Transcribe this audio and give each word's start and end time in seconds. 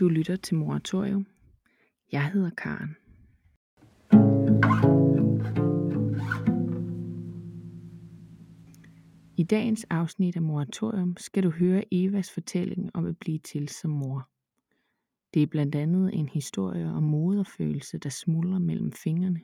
Du 0.00 0.08
lytter 0.08 0.36
til 0.36 0.56
Moratorium. 0.56 1.26
Jeg 2.12 2.30
hedder 2.32 2.50
Karen. 2.50 2.96
I 9.36 9.42
dagens 9.42 9.84
afsnit 9.90 10.36
af 10.36 10.42
Moratorium 10.42 11.16
skal 11.16 11.42
du 11.42 11.50
høre 11.50 11.84
Evas 11.90 12.32
fortælling 12.32 12.90
om 12.96 13.06
at 13.06 13.18
blive 13.18 13.38
til 13.38 13.68
som 13.68 13.90
mor. 13.90 14.28
Det 15.34 15.42
er 15.42 15.46
blandt 15.46 15.74
andet 15.74 16.14
en 16.14 16.28
historie 16.28 16.86
om 16.86 17.02
moderfølelse, 17.02 17.98
der 17.98 18.10
smuldrer 18.10 18.58
mellem 18.58 18.92
fingrene. 18.92 19.40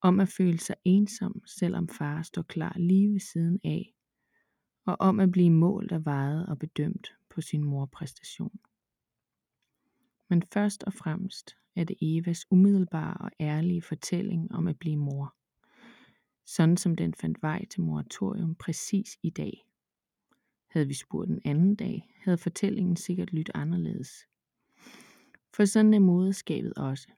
Om 0.00 0.20
at 0.20 0.28
føle 0.28 0.58
sig 0.58 0.76
ensom, 0.84 1.42
selvom 1.46 1.88
far 1.88 2.22
står 2.22 2.42
klar 2.42 2.76
lige 2.78 3.12
ved 3.12 3.20
siden 3.20 3.60
af. 3.64 3.94
Og 4.86 4.96
om 5.00 5.20
at 5.20 5.32
blive 5.32 5.50
målt 5.50 5.92
og 5.92 6.04
vejet 6.04 6.46
og 6.46 6.58
bedømt 6.58 7.12
på 7.30 7.40
sin 7.40 7.64
morpræstation. 7.64 8.60
Men 10.32 10.42
først 10.42 10.82
og 10.82 10.92
fremmest 10.92 11.56
er 11.76 11.84
det 11.84 11.96
Evas 12.00 12.46
umiddelbare 12.50 13.16
og 13.20 13.30
ærlige 13.40 13.82
fortælling 13.82 14.52
om 14.52 14.68
at 14.68 14.78
blive 14.78 14.96
mor. 14.96 15.34
Sådan 16.46 16.76
som 16.76 16.96
den 16.96 17.14
fandt 17.14 17.42
vej 17.42 17.64
til 17.64 17.82
moratorium 17.82 18.54
præcis 18.54 19.18
i 19.22 19.30
dag. 19.30 19.66
Havde 20.70 20.88
vi 20.88 20.94
spurgt 20.94 21.30
en 21.30 21.40
anden 21.44 21.74
dag, 21.74 22.14
havde 22.16 22.38
fortællingen 22.38 22.96
sikkert 22.96 23.32
lyttet 23.32 23.54
anderledes. 23.54 24.26
For 25.54 25.64
sådan 25.64 25.94
er 25.94 25.98
moderskabet 25.98 26.74
også. 26.74 27.08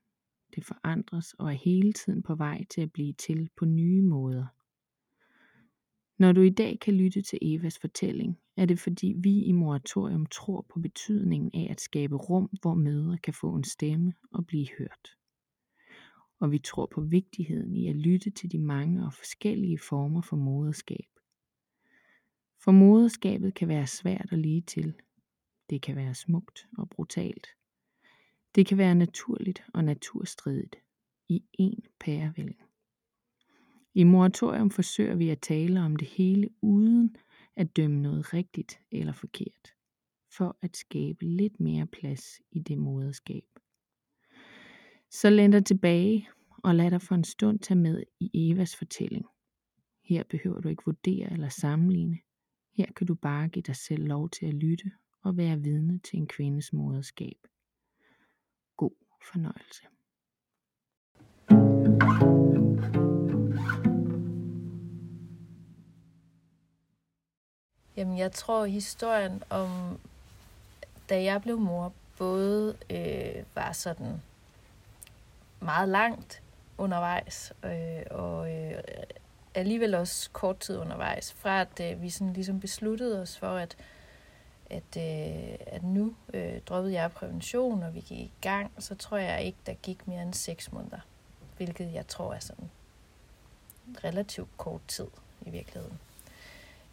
Det 0.54 0.64
forandres 0.64 1.34
og 1.34 1.48
er 1.48 1.56
hele 1.56 1.92
tiden 1.92 2.22
på 2.22 2.34
vej 2.34 2.64
til 2.70 2.80
at 2.80 2.92
blive 2.92 3.12
til 3.12 3.50
på 3.56 3.64
nye 3.64 4.02
måder. 4.02 4.46
Når 6.18 6.32
du 6.32 6.40
i 6.40 6.50
dag 6.50 6.78
kan 6.80 6.94
lytte 6.94 7.22
til 7.22 7.38
Evas 7.42 7.78
fortælling, 7.78 8.38
er 8.56 8.66
det 8.66 8.78
fordi 8.78 9.14
vi 9.16 9.42
i 9.42 9.52
Moratorium 9.52 10.26
tror 10.26 10.66
på 10.68 10.80
betydningen 10.80 11.50
af 11.54 11.66
at 11.70 11.80
skabe 11.80 12.16
rum, 12.16 12.50
hvor 12.60 12.74
mødre 12.74 13.18
kan 13.18 13.34
få 13.34 13.54
en 13.54 13.64
stemme 13.64 14.12
og 14.32 14.46
blive 14.46 14.66
hørt. 14.78 15.16
Og 16.40 16.52
vi 16.52 16.58
tror 16.58 16.86
på 16.94 17.00
vigtigheden 17.00 17.76
i 17.76 17.88
at 17.88 17.96
lytte 17.96 18.30
til 18.30 18.52
de 18.52 18.58
mange 18.58 19.06
og 19.06 19.14
forskellige 19.14 19.78
former 19.78 20.22
for 20.22 20.36
moderskab. 20.36 21.08
For 22.64 22.72
moderskabet 22.72 23.54
kan 23.54 23.68
være 23.68 23.86
svært 23.86 24.32
at 24.32 24.38
lige 24.38 24.60
til. 24.60 24.94
Det 25.70 25.82
kan 25.82 25.96
være 25.96 26.14
smukt 26.14 26.66
og 26.78 26.90
brutalt. 26.90 27.46
Det 28.54 28.66
kan 28.66 28.78
være 28.78 28.94
naturligt 28.94 29.62
og 29.74 29.84
naturstridigt 29.84 30.76
i 31.28 31.44
én 31.60 31.80
pærevælling. 32.00 32.63
I 33.94 34.04
moratorium 34.04 34.70
forsøger 34.70 35.14
vi 35.14 35.28
at 35.28 35.40
tale 35.40 35.80
om 35.80 35.96
det 35.96 36.08
hele 36.08 36.48
uden 36.62 37.16
at 37.56 37.76
dømme 37.76 38.02
noget 38.02 38.34
rigtigt 38.34 38.80
eller 38.92 39.12
forkert, 39.12 39.74
for 40.36 40.58
at 40.62 40.76
skabe 40.76 41.24
lidt 41.24 41.60
mere 41.60 41.86
plads 41.86 42.40
i 42.52 42.58
det 42.58 42.78
moderskab. 42.78 43.44
Så 45.10 45.30
læn 45.30 45.50
dig 45.50 45.66
tilbage 45.66 46.28
og 46.64 46.74
lad 46.74 46.90
dig 46.90 47.02
for 47.02 47.14
en 47.14 47.24
stund 47.24 47.58
tage 47.58 47.78
med 47.78 48.02
i 48.20 48.50
Evas 48.50 48.76
fortælling. 48.76 49.26
Her 50.04 50.22
behøver 50.30 50.60
du 50.60 50.68
ikke 50.68 50.82
vurdere 50.86 51.32
eller 51.32 51.48
sammenligne. 51.48 52.18
Her 52.76 52.86
kan 52.96 53.06
du 53.06 53.14
bare 53.14 53.48
give 53.48 53.62
dig 53.62 53.76
selv 53.76 54.06
lov 54.06 54.30
til 54.30 54.46
at 54.46 54.54
lytte 54.54 54.90
og 55.22 55.36
være 55.36 55.60
vidne 55.60 55.98
til 55.98 56.18
en 56.18 56.26
kvindes 56.26 56.72
moderskab. 56.72 57.38
God 58.76 58.96
fornøjelse. 59.32 59.86
Jamen, 67.96 68.18
jeg 68.18 68.32
tror, 68.32 68.64
historien 68.64 69.42
om, 69.50 70.00
da 71.08 71.22
jeg 71.22 71.42
blev 71.42 71.58
mor, 71.58 71.92
både 72.18 72.76
øh, 72.90 73.44
var 73.54 73.72
sådan 73.72 74.22
meget 75.60 75.88
langt 75.88 76.42
undervejs, 76.78 77.52
øh, 77.64 78.02
og 78.10 78.52
øh, 78.52 78.82
alligevel 79.54 79.94
også 79.94 80.30
kort 80.30 80.58
tid 80.58 80.78
undervejs, 80.78 81.32
fra 81.32 81.60
at 81.60 81.80
øh, 81.80 82.02
vi 82.02 82.10
sådan 82.10 82.32
ligesom 82.32 82.60
besluttede 82.60 83.22
os 83.22 83.38
for, 83.38 83.56
at, 83.56 83.76
at, 84.70 84.96
øh, 84.96 85.56
at 85.66 85.82
nu 85.82 86.14
øh, 86.34 86.60
droppede 86.60 86.94
jeg 86.94 87.12
prævention, 87.12 87.82
og 87.82 87.94
vi 87.94 88.00
gik 88.00 88.18
i 88.18 88.32
gang, 88.40 88.72
så 88.78 88.94
tror 88.94 89.16
jeg 89.16 89.42
ikke, 89.42 89.58
der 89.66 89.74
gik 89.74 90.08
mere 90.08 90.22
end 90.22 90.34
seks 90.34 90.72
måneder, 90.72 91.00
hvilket 91.56 91.92
jeg 91.92 92.06
tror 92.06 92.34
er 92.34 92.38
sådan 92.38 92.70
relativt 94.04 94.48
kort 94.56 94.80
tid 94.88 95.06
i 95.46 95.50
virkeligheden. 95.50 95.98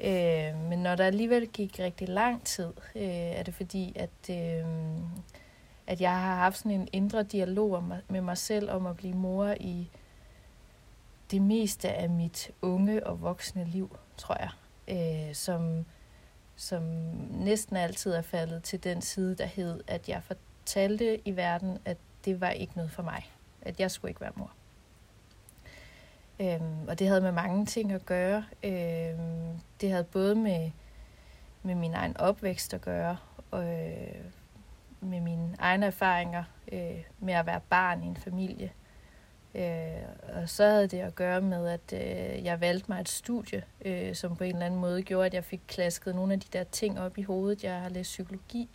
Øh, 0.03 0.69
men 0.69 0.79
når 0.79 0.95
der 0.95 1.06
alligevel 1.06 1.47
gik 1.47 1.79
rigtig 1.79 2.09
lang 2.09 2.44
tid, 2.44 2.73
øh, 2.95 3.01
er 3.03 3.44
det 3.44 3.53
fordi, 3.53 3.94
at, 3.95 4.29
øh, 4.29 4.66
at 5.88 6.01
jeg 6.01 6.22
har 6.22 6.35
haft 6.35 6.57
sådan 6.57 6.72
en 6.72 6.88
indre 6.94 7.23
dialog 7.23 7.84
med 8.09 8.22
mig 8.22 8.38
selv 8.38 8.72
om 8.72 8.85
at 8.85 8.97
blive 8.97 9.13
mor 9.13 9.56
i 9.59 9.89
det 11.31 11.41
meste 11.41 11.89
af 11.89 12.09
mit 12.09 12.51
unge 12.62 13.07
og 13.07 13.22
voksne 13.22 13.66
liv, 13.66 13.97
tror 14.17 14.38
jeg. 14.39 14.50
Øh, 14.88 15.35
som, 15.35 15.85
som 16.56 16.83
næsten 17.31 17.75
altid 17.75 18.12
er 18.12 18.22
faldet 18.22 18.63
til 18.63 18.83
den 18.83 19.01
side, 19.01 19.35
der 19.35 19.45
hed, 19.45 19.83
at 19.88 20.09
jeg 20.09 20.23
fortalte 20.23 21.28
i 21.28 21.35
verden, 21.35 21.78
at 21.85 21.97
det 22.25 22.41
var 22.41 22.50
ikke 22.50 22.73
noget 22.75 22.91
for 22.91 23.03
mig. 23.03 23.31
At 23.62 23.79
jeg 23.79 23.91
skulle 23.91 24.09
ikke 24.09 24.22
være 24.22 24.31
mor. 24.35 24.51
Øhm, 26.41 26.88
og 26.88 27.00
det 27.00 27.07
havde 27.07 27.22
med 27.22 27.31
mange 27.31 27.66
ting 27.66 27.91
at 27.91 28.06
gøre. 28.06 28.46
Øhm, 28.63 29.59
det 29.81 29.91
havde 29.91 30.03
både 30.03 30.35
med, 30.35 30.72
med 31.63 31.75
min 31.75 31.94
egen 31.94 32.18
opvækst 32.18 32.74
at 32.74 32.81
gøre, 32.81 33.18
og 33.52 33.63
øh, 33.63 34.25
med 35.01 35.22
mine 35.22 35.56
egne 35.59 35.85
erfaringer 35.85 36.44
øh, 36.72 37.03
med 37.19 37.34
at 37.34 37.46
være 37.46 37.62
barn 37.69 38.03
i 38.03 38.06
en 38.06 38.18
familie. 38.18 38.72
Øh, 39.56 40.41
og 40.41 40.50
så 40.50 40.63
havde 40.63 40.88
det 40.88 41.00
at 41.00 41.16
gøre 41.16 41.41
med, 41.41 41.68
at 41.68 41.94
øh, 41.94 42.46
jeg 42.46 42.62
valgte 42.62 42.85
mig 42.91 43.01
et 43.01 43.09
studie, 43.09 43.63
øh, 43.85 44.16
som 44.16 44.35
på 44.35 44.44
en 44.44 44.53
eller 44.53 44.66
anden 44.66 44.80
måde 44.80 45.01
gjorde, 45.01 45.25
at 45.25 45.34
jeg 45.34 45.44
fik 45.44 45.62
klasket 45.68 46.16
nogle 46.16 46.34
af 46.34 46.40
de 46.40 46.47
der 46.53 46.63
ting 46.63 47.00
op 47.00 47.18
i 47.18 47.22
hovedet. 47.22 47.63
Jeg 47.63 47.81
har 47.81 47.90
læst 47.90 48.09
psykologi, 48.09 48.69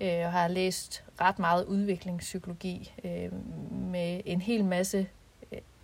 øh, 0.00 0.24
og 0.24 0.32
har 0.32 0.48
læst 0.48 1.04
ret 1.20 1.38
meget 1.38 1.64
udviklingspsykologi 1.64 2.94
øh, 3.04 3.32
med 3.70 4.20
en 4.24 4.40
hel 4.40 4.64
masse 4.64 5.08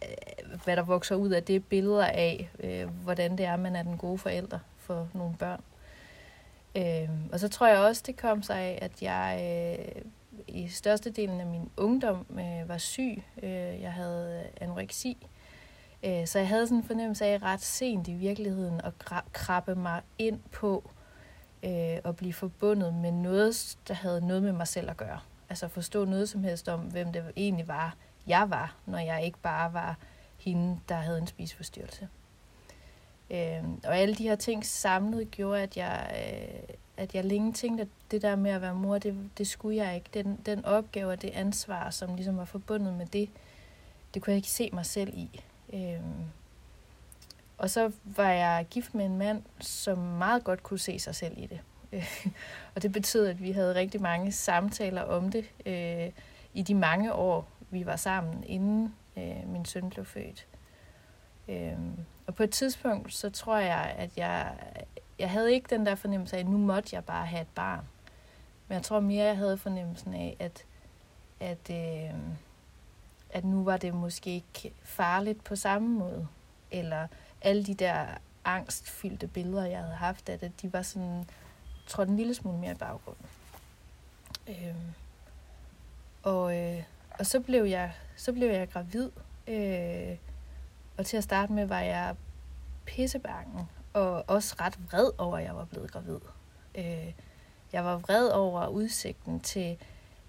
Øh, 0.03 0.61
hvad 0.65 0.77
der 0.77 0.83
vokser 0.83 1.15
ud 1.15 1.31
af 1.31 1.43
det 1.43 1.65
billeder 1.65 2.07
af, 2.07 2.51
øh, 2.61 2.89
hvordan 2.89 3.39
det 3.39 3.47
er, 3.47 3.57
man 3.57 3.77
er 3.77 3.83
den 3.83 3.99
gode 3.99 4.19
forælder 4.19 4.59
for 4.77 5.09
nogle 5.15 5.37
børn. 5.39 5.61
Øh, 6.75 7.09
og 7.33 7.41
så 7.41 7.49
tror 7.49 7.67
jeg 7.67 7.79
også, 7.79 8.03
det 8.07 8.17
kom 8.17 8.43
sig 8.43 8.59
af, 8.59 8.79
at 8.83 9.03
jeg 9.03 9.41
øh, 9.79 10.03
i 10.49 10.69
størstedelen 10.69 11.41
af 11.41 11.47
min 11.47 11.71
ungdom 11.77 12.27
øh, 12.31 12.69
var 12.69 12.79
syg. 12.79 13.23
Øh, 13.43 13.81
jeg 13.81 13.93
havde 13.93 14.45
anoreksi. 14.61 15.27
Øh, 16.05 16.27
så 16.27 16.39
jeg 16.39 16.49
havde 16.49 16.67
sådan 16.67 16.79
en 16.79 16.85
fornemmelse 16.85 17.25
af 17.25 17.43
ret 17.43 17.61
sent 17.61 18.09
i 18.09 18.13
virkeligheden 18.13 18.81
at 18.85 18.93
krabbe 19.33 19.75
mig 19.75 20.03
ind 20.19 20.41
på 20.53 20.91
øh, 21.63 21.99
og 22.05 22.17
blive 22.17 22.33
forbundet 22.33 22.95
med 22.95 23.13
noget, 23.13 23.77
der 23.89 23.95
havde 23.95 24.27
noget 24.27 24.43
med 24.43 24.53
mig 24.53 24.69
selv 24.69 24.91
at 24.91 24.97
gøre. 24.97 25.21
Altså 25.49 25.69
forstå 25.69 26.05
noget 26.05 26.29
som 26.29 26.45
helst 26.45 26.69
om, 26.69 26.81
hvem 26.81 27.13
det 27.13 27.25
egentlig 27.37 27.69
var, 27.69 27.97
jeg 28.27 28.51
var, 28.51 28.75
når 28.87 28.99
jeg 28.99 29.25
ikke 29.25 29.39
bare 29.39 29.73
var 29.73 29.97
hende, 30.37 30.81
der 30.89 30.95
havde 30.95 31.19
en 31.19 31.27
spiseforstyrrelse. 31.27 32.09
Øh, 33.31 33.65
og 33.85 33.97
alle 33.97 34.15
de 34.15 34.23
her 34.23 34.37
ting 34.37 34.67
samlet 34.67 35.31
gjorde, 35.31 35.63
at 35.63 35.77
jeg, 35.77 36.11
øh, 36.11 36.75
at 36.97 37.15
jeg 37.15 37.25
længe 37.25 37.53
tænkte, 37.53 37.83
at 37.83 37.89
det 38.11 38.23
der 38.23 38.37
med 38.37 38.51
at 38.51 38.63
være 38.63 38.75
mor, 38.75 38.99
det, 38.99 39.31
det 39.39 39.47
skulle 39.47 39.77
jeg 39.77 39.95
ikke. 39.95 40.11
Den, 40.15 40.39
den 40.47 40.65
opgave 40.65 41.11
og 41.11 41.23
det 41.23 41.31
ansvar, 41.31 41.91
som 41.91 42.15
ligesom 42.15 42.37
var 42.37 42.45
forbundet 42.45 42.95
med 42.95 43.07
det, 43.07 43.29
det 44.15 44.23
kunne 44.23 44.31
jeg 44.31 44.37
ikke 44.37 44.51
se 44.51 44.71
mig 44.73 44.87
selv 44.87 45.15
i. 45.15 45.41
Øh, 45.73 46.01
og 47.59 47.71
så 47.71 47.93
var 48.05 48.31
jeg 48.31 48.67
gift 48.71 48.95
med 48.95 49.07
en 49.07 49.19
mand, 49.19 49.43
som 49.61 49.99
meget 49.99 50.45
godt 50.45 50.63
kunne 50.63 50.79
se 50.79 50.99
sig 50.99 51.15
selv 51.15 51.39
i 51.39 51.47
det. 51.47 51.61
og 52.75 52.83
det 52.83 52.93
betød, 52.93 53.27
at 53.27 53.43
vi 53.43 53.53
havde 53.53 53.75
rigtig 53.75 54.03
mange 54.03 54.33
samtaler 54.33 55.03
om 55.03 55.31
det 55.31 55.45
øh, 55.67 56.11
i 56.55 56.63
de 56.63 56.75
mange 56.75 57.13
år, 57.13 57.49
vi 57.71 57.87
var 57.87 57.97
sammen, 57.97 58.45
inden 58.45 58.95
øh, 59.17 59.49
min 59.49 59.65
søn 59.65 59.91
blev 59.91 60.05
født. 60.05 60.47
Øh, 61.49 61.79
og 62.27 62.35
på 62.35 62.43
et 62.43 62.51
tidspunkt, 62.51 63.15
så 63.15 63.31
tror 63.31 63.57
jeg, 63.57 63.95
at 63.99 64.17
jeg, 64.17 64.57
jeg 65.19 65.31
havde 65.31 65.53
ikke 65.53 65.67
den 65.71 65.87
der 65.87 65.95
fornemmelse 65.95 66.37
af, 66.37 66.41
at 66.41 66.49
nu 66.49 66.59
måtte 66.59 66.89
jeg 66.93 67.05
bare 67.05 67.27
have 67.27 67.43
et 67.43 67.49
barn. 67.55 67.85
Men 68.69 68.75
jeg 68.75 68.83
tror 68.83 69.01
mere, 69.01 69.25
jeg 69.25 69.37
havde 69.37 69.59
fornemmelsen 69.59 70.15
af, 70.15 70.37
at, 70.39 70.65
at, 71.41 71.71
øh, 71.71 72.21
at 73.31 73.45
nu 73.45 73.65
var 73.65 73.77
det 73.77 73.95
måske 73.95 74.31
ikke 74.31 74.73
farligt 74.83 75.45
på 75.45 75.57
samme 75.57 75.89
måde. 75.89 76.29
Eller 76.71 77.07
alle 77.43 77.65
de 77.65 77.75
der 77.75 78.07
angstfyldte 78.45 79.27
billeder, 79.27 79.65
jeg 79.65 79.79
havde 79.79 79.95
haft 79.95 80.29
af 80.29 80.39
det, 80.39 80.63
de 80.63 80.73
var 80.73 80.83
sådan, 80.83 81.29
trådte 81.87 82.11
en 82.11 82.17
lille 82.17 82.35
smule 82.35 82.59
mere 82.59 82.73
i 82.73 82.75
baggrunden. 82.75 83.27
Øh, 84.49 84.75
og, 86.23 86.57
øh, 86.57 86.83
og 87.21 87.27
så 87.27 87.41
blev 87.41 87.65
jeg, 87.65 87.93
så 88.17 88.33
blev 88.33 88.49
jeg 88.49 88.69
gravid. 88.71 89.11
Øh, 89.49 90.17
og 90.97 91.07
til 91.07 91.17
at 91.17 91.25
starte 91.25 91.53
med 91.53 91.67
var 91.67 91.81
jeg 91.81 92.17
pissebange. 92.87 93.67
Og 93.93 94.25
også 94.27 94.57
ret 94.61 94.79
vred 94.91 95.11
over, 95.19 95.39
at 95.39 95.45
jeg 95.45 95.57
var 95.57 95.65
blevet 95.65 95.93
gravid. 95.93 96.19
Øh, 96.75 97.13
jeg 97.73 97.85
var 97.85 97.99
vred 97.99 98.29
over 98.29 98.67
udsigten 98.67 99.41
til 99.41 99.79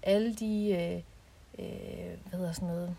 alle 0.02 0.34
de, 0.34 0.70
øh, 0.70 1.02
øh, 1.64 2.18
hvad 2.28 2.38
hedder 2.38 2.52
sådan 2.52 2.68
noget, 2.68 2.96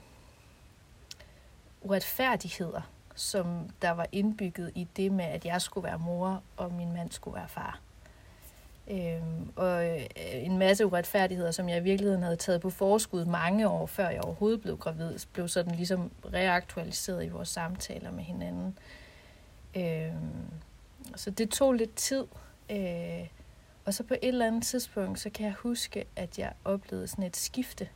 uretfærdigheder, 1.82 2.82
som 3.16 3.70
der 3.82 3.92
var 3.92 4.08
indbygget 4.12 4.72
i 4.76 4.88
det 4.98 5.12
med, 5.12 5.26
at 5.26 5.46
jeg 5.46 5.62
skulle 5.62 5.88
være 5.88 6.00
mor, 6.00 6.44
og 6.58 6.74
min 6.74 6.94
mand 6.94 7.12
skulle 7.12 7.36
være 7.36 7.50
far. 7.50 7.80
Øhm, 8.88 9.52
og 9.56 9.90
øh, 9.90 10.02
en 10.32 10.58
masse 10.58 10.86
uretfærdigheder, 10.86 11.52
som 11.52 11.70
jeg 11.70 11.78
i 11.78 11.84
virkeligheden 11.84 12.24
havde 12.24 12.36
taget 12.36 12.62
på 12.62 12.70
forskud 12.70 13.26
mange 13.26 13.70
år, 13.70 13.86
før 13.86 14.10
jeg 14.10 14.22
overhovedet 14.22 14.62
blev 14.62 14.78
gravid, 14.78 15.20
blev 15.34 15.48
sådan 15.48 15.76
ligesom 15.76 16.12
reaktualiseret 16.34 17.26
i 17.26 17.30
vores 17.30 17.50
samtaler 17.50 18.12
med 18.12 18.24
hinanden. 18.24 18.78
Øh, 19.76 20.14
så 21.16 21.32
det 21.32 21.50
tog 21.50 21.74
lidt 21.74 21.96
tid. 21.96 22.26
Øh, 22.70 23.28
og 23.86 23.94
så 23.94 24.04
på 24.04 24.14
et 24.14 24.28
eller 24.28 24.48
andet 24.48 24.64
tidspunkt, 24.64 25.20
så 25.20 25.30
kan 25.30 25.46
jeg 25.46 25.54
huske, 25.54 26.06
at 26.16 26.40
jeg 26.40 26.54
oplevede 26.66 27.08
sådan 27.08 27.24
et 27.24 27.38
skifte 27.38 27.90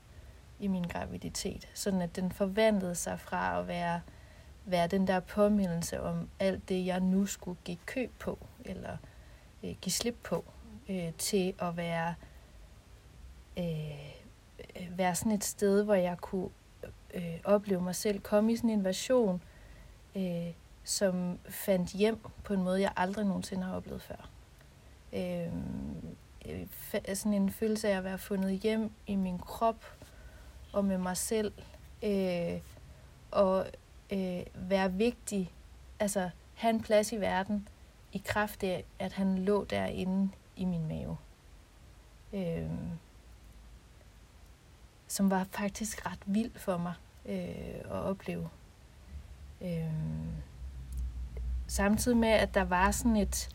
i 0.60 0.68
min 0.68 0.84
graviditet. 0.84 1.68
Sådan 1.74 2.02
at 2.02 2.16
den 2.16 2.32
forvandlede 2.32 2.96
sig 2.96 3.20
fra 3.20 3.60
at 3.60 3.68
være, 3.68 4.02
være 4.66 4.88
den 4.88 5.08
der 5.08 5.20
påmindelse 5.20 6.02
om 6.02 6.30
alt 6.40 6.70
det, 6.70 6.86
jeg 6.86 7.00
nu 7.00 7.26
skulle 7.26 7.58
give 7.64 7.78
køb 7.86 8.12
på, 8.20 8.40
eller 8.66 8.98
øh, 9.64 9.76
give 9.82 9.94
slip 9.94 10.16
på, 10.24 10.46
øh, 10.90 11.14
til 11.18 11.54
at 11.60 11.78
være, 11.78 12.16
øh, 13.58 13.66
øh, 14.80 14.98
være 14.98 15.16
sådan 15.16 15.32
et 15.32 15.44
sted, 15.44 15.84
hvor 15.84 15.94
jeg 15.94 16.18
kunne 16.18 16.50
øh, 17.14 17.40
opleve 17.44 17.82
mig 17.82 17.96
selv 17.96 18.20
komme 18.20 18.54
i 18.54 18.56
sådan 18.56 18.70
en 18.70 18.84
version, 18.84 19.42
øh, 20.16 20.48
som 20.84 21.40
fandt 21.50 21.92
hjem 21.92 22.20
på 22.44 22.54
en 22.54 22.64
måde, 22.64 22.82
jeg 22.82 22.92
aldrig 22.96 23.26
nogensinde 23.26 23.64
har 23.64 23.76
oplevet 23.76 24.02
før. 24.02 24.30
Øh, 25.14 25.48
øh 26.46 26.68
sådan 27.16 27.34
en 27.34 27.52
følelse 27.52 27.90
af 27.90 27.98
at 27.98 28.04
være 28.04 28.18
fundet 28.18 28.60
hjem 28.60 28.92
i 29.08 29.16
min 29.16 29.40
krop 29.40 29.86
og 30.74 30.86
med 30.86 30.98
mig 30.98 31.18
selv. 31.18 31.52
Øh, 32.04 32.60
og 33.32 33.66
øh, 34.12 34.42
være 34.54 34.94
vigtig, 34.94 35.52
altså 36.00 36.30
have 36.54 36.70
en 36.70 36.82
plads 36.82 37.12
i 37.12 37.22
verden 37.22 37.68
i 38.14 38.22
kraft 38.26 38.64
af, 38.64 38.86
at 39.00 39.14
han 39.14 39.38
lå 39.38 39.64
derinde 39.64 40.30
i 40.58 40.66
min 40.66 40.88
mave. 40.88 41.18
Øh, 42.34 42.70
som 45.08 45.32
var 45.32 45.48
faktisk 45.52 46.06
ret 46.06 46.20
vild 46.26 46.52
for 46.56 46.78
mig 46.78 46.94
øh, 47.26 47.80
at 47.84 47.92
opleve. 47.92 48.50
Øh, 49.62 49.92
samtidig 51.68 52.18
med, 52.18 52.30
at 52.30 52.54
der 52.54 52.64
var 52.64 52.92
sådan 52.92 53.18
et, 53.18 53.50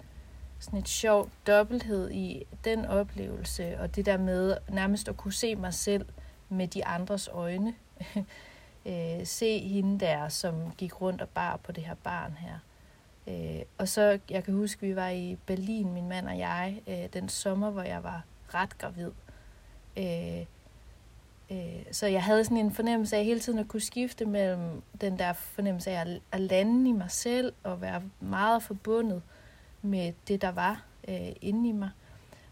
sådan 0.59 0.79
et 0.79 0.89
sjovt 0.89 1.33
dobbelthed 1.47 2.11
i 2.11 2.47
den 2.65 2.85
oplevelse, 2.85 3.81
og 3.81 3.97
det 3.97 4.07
der 4.07 4.17
med 4.17 4.57
nærmest 4.69 5.09
at 5.09 5.17
kunne 5.17 5.33
se 5.33 5.57
mig 5.57 5.75
selv 5.75 6.07
med 6.49 6.69
de 6.69 6.85
andres 6.85 7.29
øjne. 7.29 7.75
øh, 8.87 9.27
se 9.27 9.59
hende 9.59 10.01
der, 10.01 10.29
som 10.29 10.73
gik 10.79 11.01
rundt 11.01 11.23
og 11.23 11.29
bar 11.29 11.57
på 11.57 11.73
det 11.73 11.85
her 11.85 11.95
barn 11.95 12.33
her. 12.33 12.59
Øh, 13.27 13.63
og 13.79 13.89
så, 13.89 14.19
jeg 14.31 14.45
kan 14.45 14.55
huske, 14.55 14.87
vi 14.87 14.97
var 14.97 15.09
i 15.09 15.37
Berlin, 15.47 15.93
min 15.93 16.09
mand 16.09 16.29
og 16.29 16.39
jeg, 16.39 16.83
øh, 16.87 17.09
den 17.13 17.29
sommer, 17.29 17.71
hvor 17.71 17.83
jeg 17.83 18.03
var 18.03 18.23
ret 18.55 18.79
gravid. 18.79 19.11
Øh, 19.97 20.47
øh, 21.51 21.83
så 21.93 22.07
jeg 22.07 22.23
havde 22.23 22.45
sådan 22.45 22.57
en 22.57 22.73
fornemmelse 22.73 23.17
af 23.17 23.25
hele 23.25 23.41
tiden 23.41 23.59
at 23.59 23.69
kunne 23.69 23.81
skifte 23.81 24.27
mellem 24.27 24.83
den 25.01 25.19
der 25.19 25.33
fornemmelse 25.33 25.91
af 25.91 26.01
at, 26.01 26.21
at 26.33 26.41
lande 26.41 26.91
i 26.91 26.93
mig 26.93 27.11
selv 27.11 27.53
og 27.63 27.81
være 27.81 28.03
meget 28.21 28.63
forbundet 28.63 29.23
med 29.83 30.13
det, 30.29 30.43
der 30.43 30.51
var 30.51 30.85
øh, 31.09 31.33
inde 31.41 31.69
i 31.69 31.73
mig. 31.73 31.91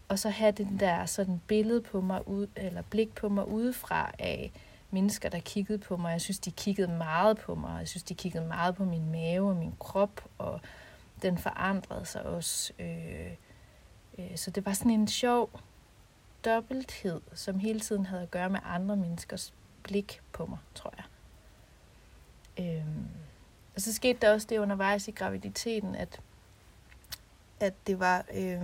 Og 0.07 0.19
så 0.19 0.29
have 0.29 0.51
den 0.51 0.79
der 0.79 1.05
sådan 1.05 1.41
billede 1.47 1.81
på 1.81 2.01
mig, 2.01 2.27
ud, 2.27 2.47
eller 2.55 2.81
blik 2.81 3.15
på 3.15 3.29
mig 3.29 3.47
udefra 3.47 4.11
af 4.19 4.51
mennesker, 4.91 5.29
der 5.29 5.39
kiggede 5.39 5.77
på 5.77 5.97
mig. 5.97 6.11
Jeg 6.11 6.21
synes, 6.21 6.39
de 6.39 6.51
kiggede 6.51 6.87
meget 6.87 7.37
på 7.37 7.55
mig. 7.55 7.79
Jeg 7.79 7.87
synes, 7.87 8.03
de 8.03 8.15
kiggede 8.15 8.45
meget 8.45 8.75
på 8.75 8.85
min 8.85 9.11
mave 9.11 9.49
og 9.49 9.55
min 9.55 9.73
krop, 9.79 10.23
og 10.37 10.61
den 11.21 11.37
forandrede 11.37 12.05
sig 12.05 12.23
også. 12.23 12.73
Øh, 12.79 13.31
øh, 14.17 14.37
så 14.37 14.51
det 14.51 14.65
var 14.65 14.73
sådan 14.73 14.91
en 14.91 15.07
sjov 15.07 15.59
dobbelthed, 16.45 17.21
som 17.33 17.59
hele 17.59 17.79
tiden 17.79 18.05
havde 18.05 18.23
at 18.23 18.31
gøre 18.31 18.49
med 18.49 18.59
andre 18.63 18.95
menneskers 18.95 19.53
blik 19.83 20.21
på 20.31 20.45
mig, 20.45 20.59
tror 20.75 20.93
jeg. 20.97 21.05
Øh, 22.65 22.85
og 23.75 23.81
så 23.81 23.93
skete 23.93 24.19
der 24.21 24.33
også 24.33 24.47
det 24.49 24.57
undervejs 24.57 25.07
i 25.07 25.11
graviditeten, 25.11 25.95
at, 25.95 26.19
at 27.59 27.73
det 27.87 27.99
var... 27.99 28.25
Øh, 28.33 28.61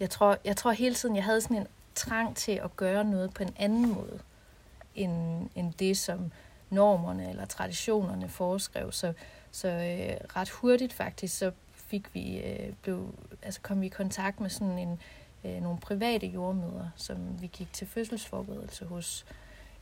jeg 0.00 0.10
tror, 0.10 0.38
jeg 0.44 0.56
tror 0.56 0.70
hele 0.70 0.94
tiden, 0.94 1.16
jeg 1.16 1.24
havde 1.24 1.40
sådan 1.40 1.56
en 1.56 1.66
trang 1.94 2.36
til 2.36 2.52
at 2.52 2.76
gøre 2.76 3.04
noget 3.04 3.34
på 3.34 3.42
en 3.42 3.54
anden 3.56 3.92
måde, 3.92 4.20
end, 4.94 5.48
end 5.54 5.72
det, 5.72 5.96
som 5.96 6.32
normerne 6.70 7.30
eller 7.30 7.46
traditionerne 7.46 8.28
foreskrev. 8.28 8.92
Så, 8.92 9.12
så 9.50 9.68
øh, 9.68 10.36
ret 10.36 10.50
hurtigt 10.50 10.92
faktisk, 10.92 11.38
så 11.38 11.50
fik 11.72 12.14
vi, 12.14 12.38
øh, 12.38 12.72
blev, 12.82 13.14
altså 13.42 13.60
kom 13.60 13.80
vi 13.80 13.86
i 13.86 13.88
kontakt 13.88 14.40
med 14.40 14.50
sådan 14.50 14.78
en, 14.78 14.98
øh, 15.44 15.62
nogle 15.62 15.78
private 15.78 16.26
jordmøder, 16.26 16.88
som 16.96 17.16
vi 17.42 17.46
gik 17.46 17.72
til 17.72 17.86
fødselsforberedelse 17.86 18.84
hos. 18.84 19.26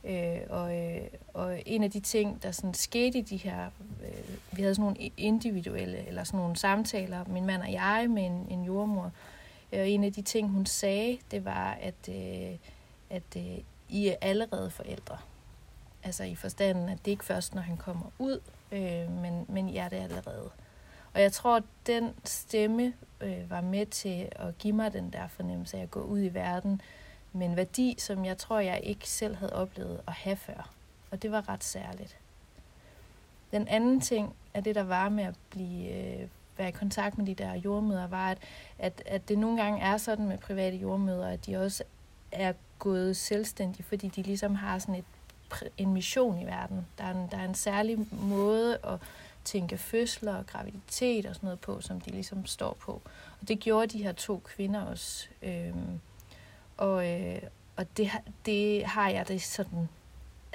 Øh, 0.03 0.39
og, 0.49 0.77
øh, 0.77 1.01
og 1.33 1.61
en 1.65 1.83
af 1.83 1.91
de 1.91 1.99
ting, 1.99 2.43
der 2.43 2.51
sådan 2.51 2.73
skete 2.73 3.17
i 3.17 3.21
de 3.21 3.37
her, 3.37 3.65
øh, 4.03 4.57
vi 4.57 4.61
havde 4.61 4.75
sådan 4.75 4.93
nogle 4.93 5.11
individuelle, 5.17 6.07
eller 6.07 6.23
sådan 6.23 6.37
nogle 6.37 6.55
samtaler, 6.55 7.25
min 7.27 7.45
mand 7.45 7.61
og 7.61 7.71
jeg, 7.71 8.07
med 8.09 8.25
en, 8.25 8.47
en 8.49 8.63
jordmor, 8.63 9.11
og 9.71 9.79
øh, 9.79 9.89
en 9.89 10.03
af 10.03 10.13
de 10.13 10.21
ting, 10.21 10.49
hun 10.49 10.65
sagde, 10.65 11.17
det 11.31 11.45
var, 11.45 11.77
at, 11.81 12.09
øh, 12.09 12.57
at 13.09 13.37
øh, 13.37 13.57
i 13.93 14.07
er 14.07 14.15
allerede 14.21 14.69
forældre. 14.69 15.17
Altså 16.03 16.23
i 16.23 16.35
forstanden, 16.35 16.89
at 16.89 16.97
det 17.05 17.11
ikke 17.11 17.25
først, 17.25 17.55
når 17.55 17.61
han 17.61 17.77
kommer 17.77 18.05
ud, 18.19 18.39
øh, 18.71 19.11
men, 19.11 19.45
men 19.49 19.69
I 19.69 19.77
er 19.77 19.89
det 19.89 19.97
allerede. 19.97 20.49
Og 21.13 21.21
jeg 21.21 21.31
tror, 21.31 21.55
at 21.55 21.63
den 21.87 22.13
stemme 22.23 22.93
øh, 23.21 23.49
var 23.49 23.61
med 23.61 23.85
til 23.85 24.29
at 24.31 24.57
give 24.57 24.73
mig 24.73 24.93
den 24.93 25.13
der 25.13 25.27
fornemmelse 25.27 25.77
af 25.77 25.81
at 25.81 25.91
gå 25.91 26.01
ud 26.01 26.19
i 26.19 26.33
verden 26.33 26.81
med 27.33 27.47
en 27.47 27.55
værdi, 27.55 27.95
som 27.97 28.25
jeg 28.25 28.37
tror, 28.37 28.59
jeg 28.59 28.79
ikke 28.83 29.09
selv 29.09 29.35
havde 29.35 29.53
oplevet 29.53 30.01
at 30.07 30.13
have 30.13 30.35
før. 30.35 30.69
Og 31.11 31.21
det 31.21 31.31
var 31.31 31.49
ret 31.49 31.63
særligt. 31.63 32.17
Den 33.51 33.67
anden 33.67 34.01
ting 34.01 34.35
er 34.53 34.61
det, 34.61 34.75
der 34.75 34.83
var 34.83 35.09
med 35.09 35.23
at 35.23 35.35
blive 35.49 35.89
øh, 35.89 36.27
være 36.57 36.69
i 36.69 36.71
kontakt 36.71 37.17
med 37.17 37.25
de 37.25 37.35
der 37.35 37.53
jordmøder, 37.53 38.07
var, 38.07 38.29
at, 38.29 38.37
at, 38.79 39.03
at 39.05 39.29
det 39.29 39.37
nogle 39.37 39.63
gange 39.63 39.81
er 39.81 39.97
sådan 39.97 40.27
med 40.27 40.37
private 40.37 40.77
jordmøder, 40.77 41.27
at 41.27 41.45
de 41.45 41.57
også 41.57 41.83
er 42.33 42.53
gået 42.79 43.17
selvstændige, 43.17 43.83
fordi 43.83 44.07
de 44.07 44.21
ligesom 44.21 44.55
har 44.55 44.79
sådan 44.79 44.95
et, 44.95 45.05
en 45.77 45.93
mission 45.93 46.39
i 46.39 46.45
verden. 46.45 46.87
Der 46.97 47.03
er 47.03 47.11
en, 47.11 47.27
der 47.31 47.37
er 47.37 47.45
en 47.45 47.55
særlig 47.55 48.07
måde 48.11 48.77
at 48.83 48.99
tænke 49.43 49.77
fødsler 49.77 50.35
og 50.35 50.47
graviditet 50.47 51.25
og 51.25 51.35
sådan 51.35 51.47
noget 51.47 51.59
på, 51.59 51.81
som 51.81 52.01
de 52.01 52.09
ligesom 52.09 52.45
står 52.45 52.73
på. 52.73 53.01
Og 53.41 53.47
det 53.47 53.59
gjorde 53.59 53.87
de 53.87 54.03
her 54.03 54.11
to 54.11 54.41
kvinder 54.45 54.81
også. 54.81 55.27
Øhm, 55.41 55.99
og 56.77 57.11
øh, 57.11 57.41
og 57.75 57.97
det, 57.97 58.11
det 58.45 58.85
har 58.85 59.09
jeg 59.09 59.27
det 59.27 59.41
sådan, 59.41 59.89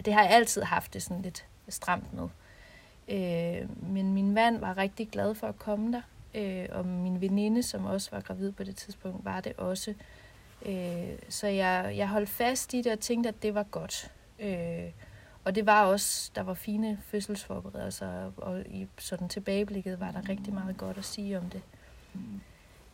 det 0.05 0.13
har 0.15 0.23
jeg 0.23 0.31
altid 0.31 0.63
haft 0.63 0.95
det 0.95 1.03
sådan 1.03 1.23
lidt 1.23 1.45
stramt 1.69 2.13
med. 2.13 2.29
Øh, 3.09 3.93
men 3.93 4.15
min 4.15 4.33
mand 4.33 4.59
var 4.59 4.79
rigtig 4.79 5.09
glad 5.09 5.35
for 5.35 5.47
at 5.47 5.59
komme 5.59 5.93
der, 5.93 6.03
øh, 6.35 6.67
og 6.71 6.87
min 6.87 7.21
veninde, 7.21 7.63
som 7.63 7.85
også 7.85 8.11
var 8.11 8.21
gravid 8.21 8.53
på 8.53 8.65
det 8.65 8.77
tidspunkt, 8.77 9.25
var 9.25 9.41
det 9.41 9.53
også. 9.57 9.91
Øh, 9.91 9.97
Øh, 10.67 11.19
så 11.29 11.47
jeg, 11.47 11.93
jeg 11.97 12.09
holdt 12.09 12.29
fast 12.29 12.75
i 12.75 12.83
det 12.83 12.93
og 12.93 13.00
tænkte, 13.00 13.29
at 13.29 13.43
det 13.43 13.55
var 13.55 13.62
godt. 13.62 14.12
Øh, 14.38 14.91
og 15.45 15.55
det 15.55 15.67
var 15.67 15.85
også, 15.85 16.31
der 16.35 16.43
var 16.43 16.55
fine 16.55 16.99
fødselsforberedelser, 17.07 18.33
og 18.37 18.61
i 18.61 18.88
sådan 18.99 19.29
tilbageblikket 19.29 20.00
var 20.00 20.11
der 20.11 20.29
rigtig 20.29 20.55
meget 20.55 20.77
godt 20.77 20.99
at 20.99 21.05
sige 21.05 21.38
om 21.38 21.50
det. 21.50 21.62
Mm. 22.15 22.41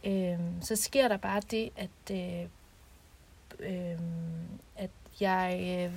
Øh, 0.05 0.39
så 0.61 0.77
sker 0.77 1.09
der 1.09 1.17
bare 1.17 1.41
det, 1.51 1.71
at, 1.77 2.11
øh, 2.11 2.47
øh, 3.59 3.99
at 4.77 4.91
jeg 5.21 5.61
øh, 5.85 5.93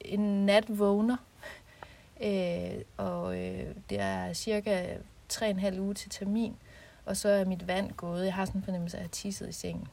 en 0.00 0.46
nat 0.46 0.78
vågner, 0.78 1.16
Øh, 2.20 2.82
og 2.96 3.38
øh, 3.38 3.74
det 3.90 4.00
er 4.00 4.32
cirka 4.32 4.96
3,5 5.32 5.80
uge 5.80 5.94
til 5.94 6.10
termin, 6.10 6.56
og 7.04 7.16
så 7.16 7.28
er 7.28 7.44
mit 7.44 7.66
vand 7.66 7.92
gået. 7.92 8.24
Jeg 8.24 8.34
har 8.34 8.44
sådan 8.44 8.60
en 8.60 8.64
fornemmelse 8.64 8.96
af, 8.96 9.00
at 9.00 9.04
jeg 9.04 9.10
tisset 9.10 9.48
i 9.48 9.52
sengen. 9.52 9.88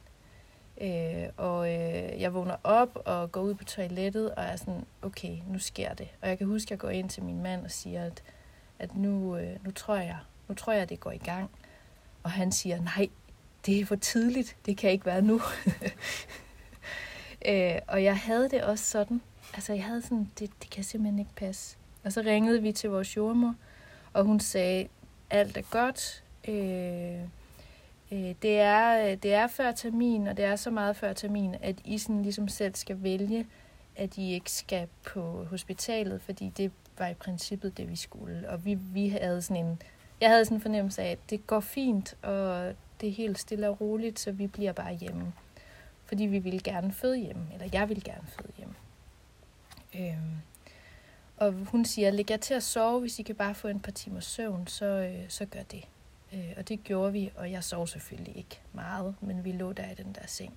Øh, 0.81 1.29
og 1.37 1.73
øh, 1.73 2.21
jeg 2.21 2.33
vågner 2.33 2.55
op 2.63 3.01
og 3.05 3.31
går 3.31 3.41
ud 3.41 3.53
på 3.53 3.63
toilettet 3.63 4.35
og 4.35 4.43
er 4.43 4.55
sådan, 4.55 4.85
okay, 5.01 5.37
nu 5.47 5.59
sker 5.59 5.93
det. 5.93 6.07
Og 6.21 6.29
jeg 6.29 6.37
kan 6.37 6.47
huske, 6.47 6.67
at 6.67 6.71
jeg 6.71 6.79
går 6.79 6.89
ind 6.89 7.09
til 7.09 7.23
min 7.23 7.43
mand 7.43 7.65
og 7.65 7.71
siger, 7.71 8.05
at, 8.05 8.23
at 8.79 8.95
nu, 8.95 9.37
øh, 9.37 9.65
nu, 9.65 9.71
tror 9.71 9.95
jeg, 9.95 10.17
nu 10.47 10.55
tror 10.55 10.73
jeg, 10.73 10.81
at 10.81 10.89
det 10.89 10.99
går 10.99 11.11
i 11.11 11.17
gang. 11.17 11.49
Og 12.23 12.31
han 12.31 12.51
siger, 12.51 12.81
nej, 12.81 13.09
det 13.65 13.79
er 13.79 13.85
for 13.85 13.95
tidligt, 13.95 14.57
det 14.65 14.77
kan 14.77 14.91
ikke 14.91 15.05
være 15.05 15.21
nu. 15.21 15.41
øh, 17.49 17.75
og 17.87 18.03
jeg 18.03 18.17
havde 18.17 18.49
det 18.49 18.63
også 18.63 18.85
sådan, 18.85 19.21
altså 19.53 19.73
jeg 19.73 19.83
havde 19.83 20.01
sådan, 20.01 20.31
det, 20.39 20.51
det 20.61 20.69
kan 20.69 20.83
simpelthen 20.83 21.19
ikke 21.19 21.35
passe. 21.35 21.77
Og 22.03 22.13
så 22.13 22.21
ringede 22.21 22.61
vi 22.61 22.71
til 22.71 22.89
vores 22.89 23.17
jordmor, 23.17 23.55
og 24.13 24.23
hun 24.23 24.39
sagde, 24.39 24.87
alt 25.29 25.57
er 25.57 25.61
godt. 25.61 26.23
Øh, 26.47 27.27
Øh, 28.11 28.35
det, 28.41 28.59
er, 28.59 29.11
øh, 29.11 29.17
det 29.23 29.33
er 29.33 29.47
før 29.47 29.71
termin, 29.71 30.27
og 30.27 30.37
det 30.37 30.45
er 30.45 30.55
så 30.55 30.71
meget 30.71 30.95
før 30.95 31.13
termin, 31.13 31.55
at 31.61 31.75
I 31.85 31.97
sådan 31.97 32.21
ligesom 32.21 32.47
selv 32.47 32.75
skal 32.75 33.03
vælge, 33.03 33.47
at 33.95 34.17
I 34.17 34.33
ikke 34.33 34.51
skal 34.51 34.87
på 35.05 35.43
hospitalet, 35.49 36.21
fordi 36.21 36.49
det 36.57 36.71
var 36.97 37.07
i 37.07 37.13
princippet 37.13 37.77
det, 37.77 37.89
vi 37.89 37.95
skulle. 37.95 38.49
Og 38.49 38.65
vi, 38.65 38.73
vi 38.73 39.09
havde 39.09 39.41
sådan 39.41 39.65
en, 39.65 39.81
jeg 40.21 40.29
havde 40.29 40.45
sådan 40.45 40.57
en 40.57 40.61
fornemmelse 40.61 41.01
af, 41.01 41.11
at 41.11 41.19
det 41.29 41.47
går 41.47 41.59
fint, 41.59 42.17
og 42.21 42.73
det 43.01 43.09
er 43.09 43.13
helt 43.13 43.39
stille 43.39 43.69
og 43.69 43.81
roligt, 43.81 44.19
så 44.19 44.31
vi 44.31 44.47
bliver 44.47 44.71
bare 44.73 44.93
hjemme. 44.93 45.33
Fordi 46.05 46.23
vi 46.23 46.39
ville 46.39 46.59
gerne 46.59 46.91
føde 46.91 47.17
hjemme, 47.17 47.47
eller 47.53 47.67
jeg 47.73 47.89
ville 47.89 48.03
gerne 48.03 48.27
føde 48.27 48.53
hjemme. 48.57 48.73
Øhm, 49.95 50.41
og 51.37 51.53
hun 51.53 51.85
siger, 51.85 52.11
læg 52.11 52.31
jer 52.31 52.37
til 52.37 52.53
at 52.53 52.63
sove, 52.63 52.99
hvis 52.99 53.19
I 53.19 53.23
kan 53.23 53.35
bare 53.35 53.55
få 53.55 53.67
en 53.67 53.79
par 53.79 53.91
timer 53.91 54.19
søvn, 54.19 54.67
så, 54.67 54.85
øh, 54.85 55.29
så 55.29 55.45
gør 55.45 55.63
det. 55.63 55.83
Øh, 56.33 56.53
og 56.57 56.67
det 56.67 56.83
gjorde 56.83 57.11
vi, 57.11 57.31
og 57.35 57.51
jeg 57.51 57.63
sov 57.63 57.87
selvfølgelig 57.87 58.37
ikke 58.37 58.61
meget, 58.73 59.15
men 59.21 59.43
vi 59.43 59.51
lå 59.51 59.73
der 59.73 59.91
i 59.91 59.95
den 59.95 60.15
der 60.15 60.27
seng 60.27 60.53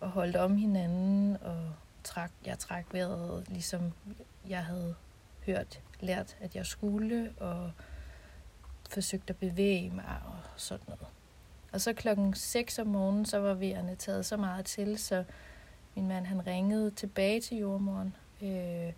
og 0.00 0.10
holdt 0.10 0.36
om 0.36 0.56
hinanden, 0.56 1.36
og 1.40 1.72
trak, 2.04 2.30
jeg 2.46 2.58
trak 2.58 2.84
vejret, 2.92 3.48
ligesom 3.48 3.92
jeg 4.48 4.64
havde 4.64 4.94
hørt, 5.46 5.80
lært, 6.00 6.36
at 6.40 6.56
jeg 6.56 6.66
skulle, 6.66 7.32
og 7.40 7.70
forsøgte 8.90 9.30
at 9.30 9.36
bevæge 9.36 9.90
mig 9.90 10.20
og 10.24 10.38
sådan 10.56 10.84
noget. 10.88 11.06
Og 11.72 11.80
så 11.80 11.92
klokken 11.92 12.34
6 12.34 12.78
om 12.78 12.86
morgenen, 12.86 13.24
så 13.24 13.38
var 13.38 13.54
vejerne 13.54 13.94
taget 13.94 14.26
så 14.26 14.36
meget 14.36 14.64
til, 14.66 14.98
så 14.98 15.24
min 15.94 16.08
mand 16.08 16.26
han 16.26 16.46
ringede 16.46 16.90
tilbage 16.90 17.40
til 17.40 17.56
jordmoren 17.58 18.16
øh, 18.42 18.92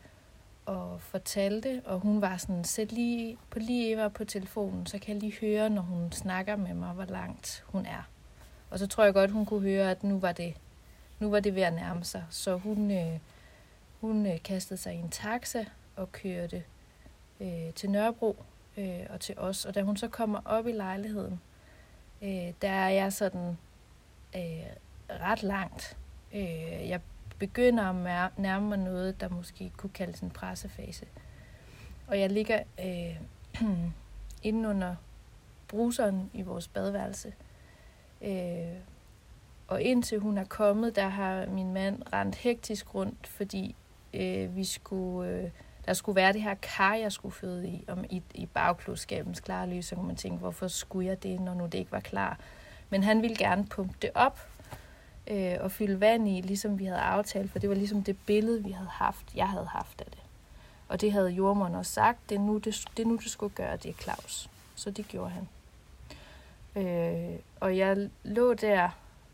og 0.67 1.01
fortalte, 1.01 1.83
og 1.85 1.99
hun 1.99 2.21
var 2.21 2.37
sådan, 2.37 2.65
sæt 2.65 2.93
lige 2.93 3.39
på 3.51 3.59
lige 3.59 3.93
Eva 3.93 4.09
på 4.09 4.25
telefonen, 4.25 4.87
så 4.87 4.99
kan 4.99 5.15
jeg 5.15 5.23
lige 5.23 5.39
høre, 5.41 5.71
når 5.71 5.83
hun 5.83 6.13
snakker 6.13 6.57
med 6.57 6.75
mig, 6.75 6.93
hvor 6.93 7.05
langt 7.05 7.65
hun 7.67 7.87
er. 7.87 8.09
Og 8.71 8.79
så 8.79 8.87
tror 8.87 9.05
jeg 9.05 9.15
godt, 9.15 9.31
hun 9.31 9.47
kunne 9.47 9.61
høre, 9.61 9.91
at 9.91 10.05
nu 10.05 10.19
var 10.19 10.33
det, 10.33 10.55
nu 11.19 11.31
var 11.31 11.41
det 11.41 11.55
ved 11.55 11.63
at 11.63 11.73
nærme 11.73 12.05
sig. 12.05 12.25
Så 12.31 12.57
hun, 12.57 12.91
øh, 12.91 13.19
hun 14.01 14.27
øh, 14.27 14.43
kastede 14.43 14.81
sig 14.81 14.95
i 14.95 14.99
en 14.99 15.11
taxa 15.11 15.65
og 15.97 16.13
kørte 16.13 16.63
øh, 17.41 17.73
til 17.75 17.91
Nørrebro 17.91 18.37
øh, 18.77 19.01
og 19.11 19.21
til 19.21 19.39
os. 19.39 19.65
Og 19.65 19.75
da 19.75 19.83
hun 19.83 19.97
så 19.97 20.09
kommer 20.09 20.41
op 20.45 20.67
i 20.67 20.73
lejligheden, 20.73 21.41
øh, 22.23 22.53
der 22.63 22.71
er 22.71 22.89
jeg 22.89 23.13
sådan 23.13 23.59
øh, 24.37 24.67
ret 25.11 25.43
langt. 25.43 25.97
Øh, 26.35 26.89
jeg 26.89 27.01
begynder 27.39 28.07
at 28.25 28.39
nærme 28.39 28.69
mig 28.69 28.79
noget, 28.79 29.21
der 29.21 29.29
måske 29.29 29.73
kunne 29.77 29.91
kaldes 29.91 30.21
en 30.21 30.31
pressefase. 30.31 31.07
Og 32.07 32.21
jeg 32.21 32.31
ligger 32.31 32.63
øh, 32.81 33.21
inde 34.49 34.69
under 34.69 34.95
bruseren 35.69 36.31
i 36.35 36.43
vores 36.43 36.69
badeværelse. 36.69 37.33
Øh, 38.23 38.79
og 39.69 39.83
indtil 39.83 40.19
hun 40.19 40.39
er 40.39 40.45
kommet, 40.45 40.97
der 40.97 41.09
har 41.09 41.47
min 41.47 41.73
mand 41.73 42.03
rent 42.13 42.35
hektisk 42.35 42.95
rundt, 42.95 43.27
fordi 43.27 43.77
øh, 44.15 44.57
vi 44.57 44.65
skulle, 44.65 45.31
øh, 45.31 45.51
der 45.87 45.93
skulle 45.93 46.17
være 46.17 46.33
det 46.33 46.43
her 46.43 46.55
kar, 46.55 46.95
jeg 46.95 47.13
skulle 47.13 47.35
føde 47.35 47.69
i, 47.69 47.85
om 47.89 48.05
i, 48.11 48.23
i 48.35 48.47
bagklodskabens 48.47 49.41
klare 49.41 49.69
lys, 49.69 49.87
så 49.87 49.95
kunne 49.95 50.07
man 50.07 50.17
tænke, 50.17 50.39
hvorfor 50.39 50.69
skulle 50.69 51.09
jeg 51.09 51.23
det, 51.23 51.41
når 51.41 51.55
nu 51.55 51.65
det 51.65 51.75
ikke 51.75 51.93
var 51.93 52.01
klar. 52.01 52.39
Men 52.91 53.03
han 53.03 53.23
ville 53.23 53.37
gerne 53.37 53.67
pumpe 53.67 53.95
det 54.03 54.11
op 54.15 54.49
øh, 55.27 55.57
og 55.61 55.71
fylde 55.71 56.01
vand 56.01 56.29
i, 56.29 56.41
ligesom 56.41 56.79
vi 56.79 56.85
havde 56.85 57.01
aftalt, 57.01 57.51
for 57.51 57.59
det 57.59 57.69
var 57.69 57.75
ligesom 57.75 58.03
det 58.03 58.17
billede, 58.27 58.65
vi 58.65 58.71
havde 58.71 58.91
haft, 58.91 59.35
jeg 59.35 59.49
havde 59.49 59.67
haft 59.67 60.01
af 60.01 60.07
det. 60.11 60.23
Og 60.89 61.01
det 61.01 61.13
havde 61.13 61.31
jordmoren 61.31 61.75
også 61.75 61.93
sagt, 61.93 62.19
det 62.29 62.35
er 62.35 62.41
nu, 62.41 62.59
det, 62.59 62.85
det 62.97 63.03
er 63.03 63.07
nu, 63.07 63.17
du 63.17 63.29
skulle 63.29 63.55
gøre 63.55 63.77
det, 63.77 64.03
Claus. 64.03 64.51
Så 64.75 64.91
det 64.91 65.09
gjorde 65.09 65.31
han. 65.31 65.49
Øh, 66.77 67.39
og 67.61 67.77
jeg 67.77 68.11
lå 68.25 68.55
der 68.55 68.91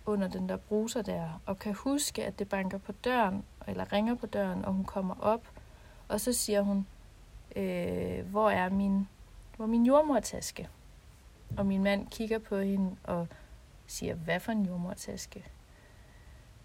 under 0.06 0.28
den 0.28 0.48
der 0.48 0.56
bruser 0.56 1.02
der, 1.02 1.40
og 1.46 1.58
kan 1.58 1.74
huske, 1.74 2.24
at 2.24 2.38
det 2.38 2.48
banker 2.48 2.78
på 2.78 2.92
døren, 2.92 3.44
eller 3.66 3.92
ringer 3.92 4.14
på 4.14 4.26
døren, 4.26 4.64
og 4.64 4.72
hun 4.72 4.84
kommer 4.84 5.14
op, 5.20 5.42
og 6.08 6.20
så 6.20 6.32
siger 6.32 6.60
hun, 6.60 6.86
øh, 7.56 8.26
hvor 8.26 8.50
er 8.50 8.68
min, 8.68 9.08
hvor 9.56 9.64
er 9.64 9.68
min 9.68 9.86
jordmortaske? 9.86 10.68
Og 11.56 11.66
min 11.66 11.82
mand 11.82 12.06
kigger 12.08 12.38
på 12.38 12.58
hende 12.58 12.96
og 13.04 13.26
siger, 13.86 14.14
hvad 14.14 14.40
for 14.40 14.52
en 14.52 14.66
jordmortaske? 14.66 15.44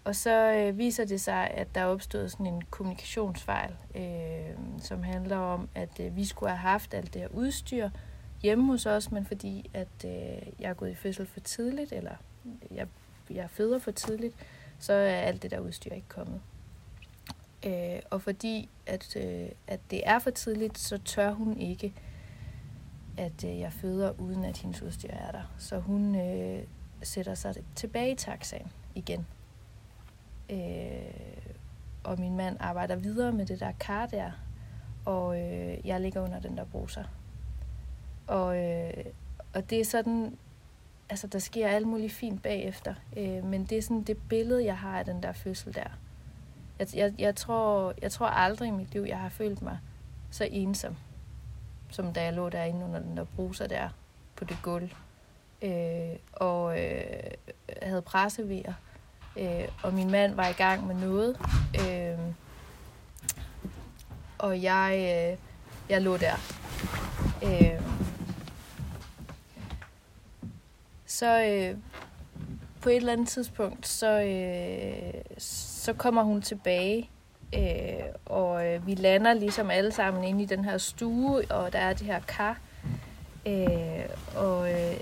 Og 0.06 0.16
så 0.16 0.52
øh, 0.52 0.78
viser 0.78 1.04
det 1.04 1.20
sig, 1.20 1.50
at 1.50 1.74
der 1.74 1.80
er 1.80 1.84
opstået 1.84 2.30
sådan 2.30 2.46
en 2.46 2.62
kommunikationsfejl, 2.70 3.74
øh, 3.94 4.82
som 4.82 5.02
handler 5.02 5.36
om, 5.36 5.68
at 5.74 6.00
øh, 6.00 6.16
vi 6.16 6.24
skulle 6.24 6.50
have 6.50 6.58
haft 6.58 6.94
alt 6.94 7.14
det 7.14 7.22
her 7.22 7.28
udstyr 7.28 7.90
hjemme 8.42 8.66
hos 8.66 8.86
os, 8.86 9.10
men 9.10 9.24
fordi 9.24 9.70
at 9.74 10.04
øh, 10.04 10.10
jeg 10.60 10.70
er 10.70 10.74
gået 10.74 10.90
i 10.90 10.94
fødsel 10.94 11.26
for 11.26 11.40
tidligt, 11.40 11.92
eller 11.92 12.14
jeg, 12.70 12.86
jeg 13.30 13.50
føder 13.50 13.78
for 13.78 13.90
tidligt, 13.90 14.34
så 14.78 14.92
er 14.92 15.16
alt 15.16 15.42
det 15.42 15.50
der 15.50 15.60
udstyr 15.60 15.92
ikke 15.92 16.08
kommet. 16.08 16.40
Øh, 17.66 17.98
og 18.10 18.22
fordi 18.22 18.68
at, 18.86 19.16
øh, 19.16 19.48
at 19.66 19.80
det 19.90 20.02
er 20.04 20.18
for 20.18 20.30
tidligt, 20.30 20.78
så 20.78 20.98
tør 20.98 21.32
hun 21.32 21.58
ikke, 21.58 21.92
at 23.16 23.44
øh, 23.44 23.58
jeg 23.58 23.72
føder, 23.72 24.20
uden 24.20 24.44
at 24.44 24.58
hendes 24.58 24.82
udstyr 24.82 25.10
er 25.10 25.32
der. 25.32 25.54
Så 25.58 25.78
hun 25.78 26.14
øh, 26.14 26.62
sætter 27.02 27.34
sig 27.34 27.54
tilbage 27.74 28.12
i 28.12 28.16
taxaen 28.16 28.72
igen 28.94 29.26
Øh, 30.50 31.46
og 32.04 32.20
min 32.20 32.36
mand 32.36 32.56
arbejder 32.60 32.96
videre 32.96 33.32
med 33.32 33.46
det 33.46 33.60
der 33.60 33.72
kar 33.80 34.06
der, 34.06 34.30
og 35.04 35.40
øh, 35.40 35.86
jeg 35.86 36.00
ligger 36.00 36.22
under 36.22 36.40
den 36.40 36.56
der 36.56 36.64
bruser. 36.64 37.04
Og, 38.26 38.64
øh, 38.64 39.04
og 39.54 39.70
det 39.70 39.80
er 39.80 39.84
sådan, 39.84 40.38
altså 41.10 41.26
der 41.26 41.38
sker 41.38 41.68
alt 41.68 41.86
muligt 41.86 42.12
fint 42.12 42.42
bagefter, 42.42 42.94
øh, 43.16 43.44
men 43.44 43.64
det 43.64 43.78
er 43.78 43.82
sådan 43.82 44.02
det 44.02 44.18
billede, 44.28 44.64
jeg 44.64 44.78
har 44.78 44.98
af 44.98 45.04
den 45.04 45.22
der 45.22 45.32
fødsel 45.32 45.74
der. 45.74 45.98
Jeg, 46.78 46.88
jeg, 46.94 47.14
jeg, 47.18 47.36
tror, 47.36 47.94
jeg 48.02 48.12
tror 48.12 48.26
aldrig 48.26 48.68
i 48.68 48.70
mit 48.70 48.92
liv, 48.92 49.02
jeg 49.02 49.18
har 49.18 49.28
følt 49.28 49.62
mig 49.62 49.78
så 50.30 50.48
ensom, 50.50 50.96
som 51.90 52.12
da 52.12 52.22
jeg 52.22 52.32
lå 52.32 52.48
derinde 52.48 52.84
under 52.84 53.00
den 53.00 53.16
der 53.16 53.24
bruser 53.24 53.66
der 53.66 53.88
på 54.36 54.44
det 54.44 54.58
gulv. 54.62 54.90
Øh, 55.62 56.16
og 56.32 56.84
øh, 56.84 57.30
havde 57.82 58.02
pressevejer 58.02 58.72
øh, 59.38 59.68
og 59.82 59.94
min 59.94 60.10
mand 60.10 60.34
var 60.34 60.48
i 60.48 60.52
gang 60.52 60.86
med 60.86 60.94
noget. 60.94 61.36
Øh, 61.80 62.18
og 64.38 64.62
jeg, 64.62 64.92
øh, 64.94 65.38
jeg 65.90 66.02
lå 66.02 66.16
der. 66.16 66.34
Øh, 67.42 67.80
så 71.06 71.42
øh, 71.42 71.76
på 72.80 72.88
et 72.88 72.96
eller 72.96 73.12
andet 73.12 73.28
tidspunkt, 73.28 73.86
så, 73.86 74.20
øh, 74.20 75.22
så 75.38 75.92
kommer 75.92 76.22
hun 76.22 76.42
tilbage, 76.42 77.10
øh, 77.54 78.04
og 78.26 78.66
øh, 78.66 78.86
vi 78.86 78.94
lander 78.94 79.34
ligesom 79.34 79.70
alle 79.70 79.92
sammen 79.92 80.24
inde 80.24 80.42
i 80.42 80.46
den 80.46 80.64
her 80.64 80.78
stue, 80.78 81.44
og 81.50 81.72
der 81.72 81.78
er 81.78 81.92
det 81.92 82.06
her 82.06 82.20
kar. 82.20 82.58
Øh, 83.46 84.04
og 84.36 84.72
øh, 84.72 84.96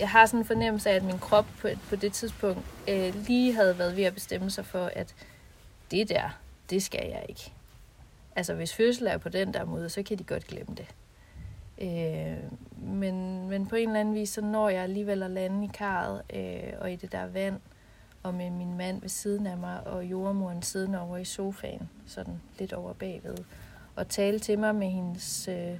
jeg 0.00 0.08
har 0.08 0.26
sådan 0.26 0.40
en 0.40 0.44
fornemmelse 0.44 0.90
af, 0.90 0.94
at 0.94 1.04
min 1.04 1.18
krop 1.18 1.46
på, 1.60 1.68
på 1.88 1.96
det 1.96 2.12
tidspunkt 2.12 2.60
øh, 2.88 3.14
lige 3.26 3.54
havde 3.54 3.78
været 3.78 3.96
ved 3.96 4.04
at 4.04 4.14
bestemme 4.14 4.50
sig 4.50 4.66
for, 4.66 4.90
at 4.92 5.14
det 5.90 6.08
der, 6.08 6.38
det 6.70 6.82
skal 6.82 7.08
jeg 7.08 7.24
ikke. 7.28 7.52
Altså 8.36 8.54
hvis 8.54 8.74
fødsel 8.74 9.06
er 9.06 9.18
på 9.18 9.28
den 9.28 9.54
der 9.54 9.64
måde, 9.64 9.88
så 9.88 10.02
kan 10.02 10.18
de 10.18 10.24
godt 10.24 10.46
glemme 10.46 10.74
det. 10.74 10.88
Øh, 11.78 12.38
men, 12.82 13.48
men 13.48 13.66
på 13.66 13.76
en 13.76 13.88
eller 13.88 14.00
anden 14.00 14.14
vis, 14.14 14.28
så 14.28 14.40
når 14.40 14.68
jeg 14.68 14.82
alligevel 14.82 15.22
at 15.22 15.30
lande 15.30 15.64
i 15.64 15.70
karret 15.74 16.22
øh, 16.34 16.72
og 16.80 16.92
i 16.92 16.96
det 16.96 17.12
der 17.12 17.26
vand, 17.26 17.60
og 18.22 18.34
med 18.34 18.50
min 18.50 18.76
mand 18.76 19.00
ved 19.00 19.08
siden 19.08 19.46
af 19.46 19.56
mig, 19.56 19.86
og 19.86 20.04
jordmoren 20.04 20.62
siden 20.62 20.94
over 20.94 21.16
i 21.16 21.24
sofaen, 21.24 21.88
sådan 22.06 22.40
lidt 22.58 22.72
over 22.72 22.92
bagved, 22.92 23.36
og 23.96 24.08
tale 24.08 24.38
til 24.38 24.58
mig 24.58 24.74
med 24.74 24.90
hendes, 24.90 25.48
øh, 25.48 25.78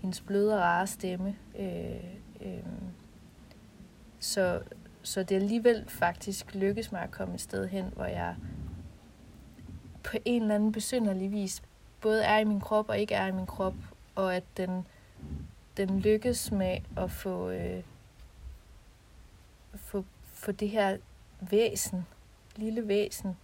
hendes 0.00 0.20
bløde 0.20 0.54
og 0.54 0.60
rare 0.60 0.86
stemme. 0.86 1.36
Øh, 1.58 2.04
øh, 2.40 2.62
så, 4.22 4.62
så 5.02 5.22
det 5.22 5.34
alligevel 5.34 5.84
faktisk 5.88 6.54
lykkes 6.54 6.92
mig 6.92 7.02
at 7.02 7.10
komme 7.10 7.34
et 7.34 7.40
sted 7.40 7.68
hen, 7.68 7.84
hvor 7.94 8.04
jeg 8.04 8.36
på 10.02 10.16
en 10.24 10.42
eller 10.42 10.54
anden 10.54 10.72
besynderlig 10.72 11.32
vis 11.32 11.62
både 12.00 12.24
er 12.24 12.38
i 12.38 12.44
min 12.44 12.60
krop 12.60 12.88
og 12.88 12.98
ikke 12.98 13.14
er 13.14 13.26
i 13.26 13.32
min 13.32 13.46
krop, 13.46 13.74
og 14.14 14.36
at 14.36 14.44
den, 14.56 14.86
den 15.76 16.00
lykkes 16.00 16.52
med 16.52 16.78
at 16.96 17.10
få, 17.10 17.50
øh, 17.50 17.82
få, 19.74 20.04
få 20.24 20.52
det 20.52 20.70
her 20.70 20.96
væsen, 21.40 22.06
lille 22.56 22.88
væsen, 22.88 23.36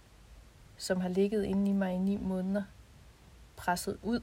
som 0.77 1.01
har 1.01 1.09
ligget 1.09 1.43
inde 1.43 1.69
i 1.69 1.73
mig 1.73 1.93
i 1.93 1.97
ni 1.97 2.17
måneder, 2.17 2.63
presset 3.55 3.97
ud. 4.03 4.21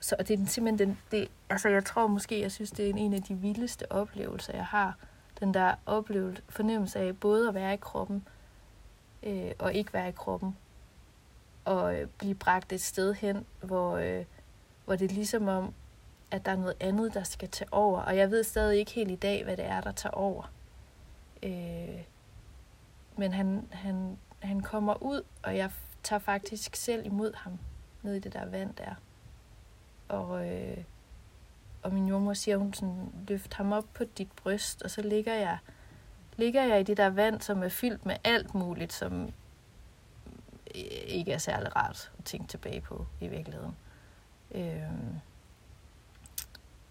Så 0.00 0.16
og 0.18 0.28
det 0.28 0.40
er 0.40 0.46
simpelthen 0.46 0.88
den, 0.88 0.98
det, 1.10 1.28
altså 1.50 1.68
jeg 1.68 1.84
tror 1.84 2.06
måske, 2.06 2.40
jeg 2.40 2.52
synes, 2.52 2.70
det 2.70 2.90
er 2.90 2.94
en 2.94 3.14
af 3.14 3.22
de 3.22 3.34
vildeste 3.34 3.92
oplevelser, 3.92 4.52
jeg 4.52 4.66
har, 4.66 4.96
den 5.40 5.54
der 5.54 5.74
oplevelse, 5.86 6.42
fornemmelse 6.48 6.98
af 6.98 7.16
både 7.16 7.48
at 7.48 7.54
være 7.54 7.74
i 7.74 7.76
kroppen 7.76 8.28
øh, 9.22 9.52
og 9.58 9.74
ikke 9.74 9.92
være 9.92 10.08
i 10.08 10.12
kroppen. 10.12 10.56
Og 11.64 11.96
øh, 11.96 12.08
blive 12.18 12.34
bragt 12.34 12.72
et 12.72 12.80
sted 12.80 13.14
hen, 13.14 13.46
hvor, 13.62 13.96
øh, 13.96 14.24
hvor 14.84 14.96
det 14.96 15.10
er 15.10 15.14
ligesom 15.14 15.48
om, 15.48 15.74
at 16.30 16.46
der 16.46 16.52
er 16.52 16.56
noget 16.56 16.76
andet, 16.80 17.14
der 17.14 17.22
skal 17.22 17.48
tage 17.48 17.72
over. 17.72 18.00
Og 18.00 18.16
jeg 18.16 18.30
ved 18.30 18.44
stadig 18.44 18.78
ikke 18.78 18.92
helt 18.92 19.10
i 19.10 19.16
dag, 19.16 19.44
hvad 19.44 19.56
det 19.56 19.64
er, 19.64 19.80
der 19.80 19.92
tager 19.92 20.14
over. 20.14 20.52
Øh, 21.42 22.02
men 23.16 23.32
han, 23.32 23.68
han, 23.72 24.18
han 24.40 24.60
kommer 24.60 25.02
ud, 25.02 25.22
og 25.42 25.56
jeg 25.56 25.70
tager 26.02 26.20
faktisk 26.20 26.76
selv 26.76 27.06
imod 27.06 27.34
ham 27.34 27.58
ned 28.02 28.14
i 28.14 28.18
det 28.18 28.32
der 28.32 28.46
vand 28.46 28.74
der. 28.74 28.94
Og, 30.08 30.48
øh, 30.48 30.84
og 31.84 31.92
min 31.92 32.08
jordmor 32.08 32.34
siger, 32.34 32.56
hun 32.56 32.74
sådan, 32.74 33.12
løft 33.28 33.54
ham 33.54 33.72
op 33.72 33.84
på 33.94 34.04
dit 34.18 34.32
bryst, 34.32 34.82
og 34.82 34.90
så 34.90 35.02
ligger 35.02 35.34
jeg, 35.34 35.58
ligger 36.36 36.64
jeg 36.64 36.80
i 36.80 36.82
det 36.82 36.96
der 36.96 37.10
vand, 37.10 37.40
som 37.40 37.62
er 37.62 37.68
fyldt 37.68 38.06
med 38.06 38.16
alt 38.24 38.54
muligt, 38.54 38.92
som 38.92 39.32
ikke 41.06 41.32
er 41.32 41.38
særlig 41.38 41.76
rart 41.76 42.12
at 42.18 42.24
tænke 42.24 42.46
tilbage 42.48 42.80
på 42.80 43.06
i 43.20 43.28
virkeligheden. 43.28 43.76
Øh, 44.54 44.82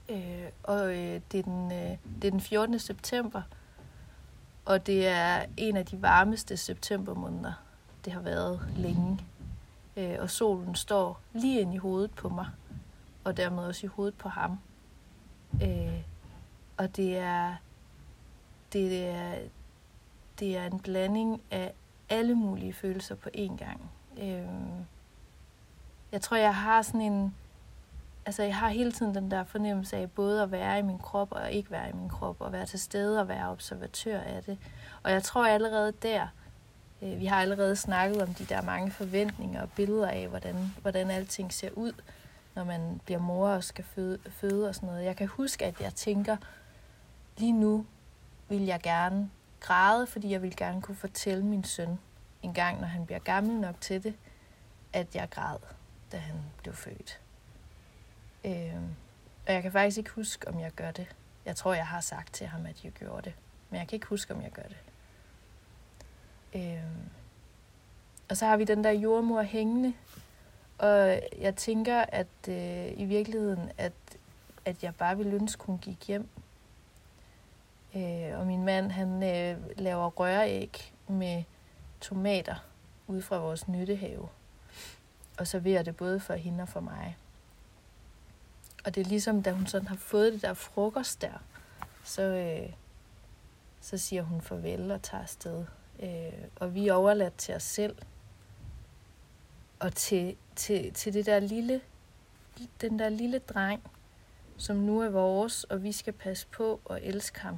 øh, 0.09 0.49
og 0.63 0.91
øh, 0.91 1.21
det, 1.31 1.39
er 1.39 1.43
den, 1.43 1.71
øh, 1.71 1.97
det 2.21 2.27
er 2.27 2.31
den 2.31 2.41
14. 2.41 2.79
september, 2.79 3.41
og 4.65 4.85
det 4.85 5.07
er 5.07 5.45
en 5.57 5.77
af 5.77 5.85
de 5.85 6.01
varmeste 6.01 6.57
septembermåneder, 6.57 7.53
det 8.05 8.13
har 8.13 8.21
været 8.21 8.61
længe. 8.75 9.19
Øh, 9.97 10.15
og 10.19 10.29
solen 10.29 10.75
står 10.75 11.19
lige 11.33 11.61
ind 11.61 11.73
i 11.73 11.77
hovedet 11.77 12.11
på 12.11 12.29
mig, 12.29 12.47
og 13.23 13.37
dermed 13.37 13.63
også 13.63 13.85
i 13.85 13.89
hovedet 13.89 14.15
på 14.15 14.29
ham. 14.29 14.59
Øh, 15.61 16.01
og 16.77 16.95
det 16.95 17.17
er, 17.17 17.55
det 18.73 19.07
er, 19.07 19.35
det 20.39 20.57
er 20.57 20.65
en 20.65 20.79
blanding 20.79 21.41
af 21.51 21.73
alle 22.09 22.35
mulige 22.35 22.73
følelser 22.73 23.15
på 23.15 23.29
én 23.37 23.57
gang. 23.57 23.91
Øh, 24.17 24.47
jeg 26.11 26.21
tror, 26.21 26.37
jeg 26.37 26.55
har 26.55 26.81
sådan 26.81 27.01
en... 27.01 27.35
Altså, 28.25 28.43
jeg 28.43 28.55
har 28.55 28.69
hele 28.69 28.91
tiden 28.91 29.15
den 29.15 29.31
der 29.31 29.43
fornemmelse 29.43 29.97
af 29.97 30.11
både 30.11 30.43
at 30.43 30.51
være 30.51 30.79
i 30.79 30.81
min 30.81 30.99
krop 30.99 31.31
og 31.31 31.51
ikke 31.51 31.71
være 31.71 31.89
i 31.89 31.93
min 31.93 32.09
krop, 32.09 32.41
og 32.41 32.51
være 32.51 32.65
til 32.65 32.79
stede 32.79 33.21
og 33.21 33.27
være 33.27 33.49
observatør 33.49 34.19
af 34.19 34.43
det. 34.43 34.57
Og 35.03 35.11
jeg 35.11 35.23
tror 35.23 35.47
allerede 35.47 35.91
der, 36.01 36.27
øh, 37.01 37.19
vi 37.19 37.25
har 37.25 37.41
allerede 37.41 37.75
snakket 37.75 38.21
om 38.21 38.33
de 38.33 38.45
der 38.45 38.61
mange 38.61 38.91
forventninger 38.91 39.61
og 39.61 39.69
billeder 39.71 40.07
af, 40.07 40.27
hvordan, 40.27 40.73
hvordan 40.81 41.11
alting 41.11 41.53
ser 41.53 41.69
ud, 41.75 41.91
når 42.55 42.63
man 42.63 43.01
bliver 43.05 43.19
mor 43.19 43.49
og 43.49 43.63
skal 43.63 43.83
føde, 43.83 44.19
føde 44.29 44.69
og 44.69 44.75
sådan 44.75 44.87
noget. 44.87 45.05
Jeg 45.05 45.15
kan 45.15 45.27
huske, 45.27 45.65
at 45.65 45.81
jeg 45.81 45.93
tænker, 45.93 46.37
lige 47.37 47.51
nu 47.51 47.85
vil 48.49 48.65
jeg 48.65 48.79
gerne 48.81 49.29
græde, 49.59 50.07
fordi 50.07 50.31
jeg 50.31 50.41
vil 50.41 50.55
gerne 50.55 50.81
kunne 50.81 50.95
fortælle 50.95 51.45
min 51.45 51.63
søn 51.63 51.99
en 52.41 52.53
gang, 52.53 52.79
når 52.79 52.87
han 52.87 53.05
bliver 53.05 53.19
gammel 53.19 53.59
nok 53.59 53.81
til 53.81 54.03
det, 54.03 54.13
at 54.93 55.15
jeg 55.15 55.29
græd, 55.29 55.57
da 56.11 56.17
han 56.17 56.35
blev 56.61 56.73
født. 56.73 57.19
Øh, 58.45 58.75
og 59.47 59.53
jeg 59.53 59.61
kan 59.61 59.71
faktisk 59.71 59.97
ikke 59.97 60.09
huske, 60.09 60.47
om 60.47 60.59
jeg 60.59 60.71
gør 60.71 60.91
det. 60.91 61.15
Jeg 61.45 61.55
tror, 61.55 61.73
jeg 61.73 61.87
har 61.87 62.01
sagt 62.01 62.33
til 62.33 62.47
ham, 62.47 62.65
at 62.65 62.83
jeg 62.83 62.91
gjorde 62.91 63.21
det. 63.21 63.33
Men 63.69 63.79
jeg 63.79 63.87
kan 63.87 63.95
ikke 63.95 64.07
huske, 64.07 64.33
om 64.33 64.41
jeg 64.41 64.51
gør 64.51 64.63
det. 64.63 64.77
Øh, 66.55 66.83
og 68.29 68.37
så 68.37 68.45
har 68.45 68.57
vi 68.57 68.63
den 68.63 68.83
der 68.83 68.91
jordmor 68.91 69.41
hængende. 69.41 69.93
Og 70.83 71.19
jeg 71.39 71.55
tænker, 71.55 72.05
at 72.07 72.27
øh, 72.47 72.99
i 72.99 73.05
virkeligheden, 73.05 73.71
at, 73.77 73.93
at 74.65 74.83
jeg 74.83 74.95
bare 74.95 75.17
ville 75.17 75.33
ønske, 75.33 75.63
hun 75.65 75.77
gik 75.77 76.07
hjem. 76.07 76.27
Øh, 77.95 78.39
og 78.39 78.47
min 78.47 78.65
mand, 78.65 78.91
han 78.91 79.23
øh, 79.23 79.57
laver 79.77 80.09
røræg 80.09 80.93
med 81.07 81.43
tomater 82.01 82.55
ud 83.07 83.21
fra 83.21 83.37
vores 83.37 83.67
nyttehave. 83.67 84.29
Og 85.37 85.47
serverer 85.47 85.83
det 85.83 85.97
både 85.97 86.19
for 86.19 86.33
hende 86.33 86.61
og 86.61 86.69
for 86.69 86.79
mig. 86.79 87.17
Og 88.85 88.95
det 88.95 89.01
er 89.01 89.09
ligesom, 89.09 89.43
da 89.43 89.51
hun 89.51 89.67
sådan 89.67 89.87
har 89.87 89.95
fået 89.95 90.33
det 90.33 90.41
der 90.41 90.53
frokost 90.53 91.21
der, 91.21 91.43
så, 92.03 92.21
øh, 92.21 92.69
så 93.81 93.97
siger 93.97 94.21
hun 94.21 94.41
farvel 94.41 94.91
og 94.91 95.01
tager 95.01 95.21
afsted. 95.21 95.65
Øh, 95.99 96.33
og 96.55 96.75
vi 96.75 96.87
er 96.87 96.93
overladt 96.93 97.37
til 97.37 97.55
os 97.55 97.63
selv. 97.63 97.95
Og 99.79 99.95
til, 99.95 100.35
til, 100.55 100.93
til 100.93 101.13
det 101.13 101.25
der 101.25 101.39
lille, 101.39 101.81
den 102.81 102.99
der 102.99 103.09
lille 103.09 103.39
dreng, 103.39 103.83
som 104.57 104.75
nu 104.75 105.01
er 105.01 105.09
vores, 105.09 105.63
og 105.63 105.83
vi 105.83 105.91
skal 105.91 106.13
passe 106.13 106.47
på 106.47 106.81
og 106.85 107.03
elske 107.03 107.39
ham. 107.39 107.57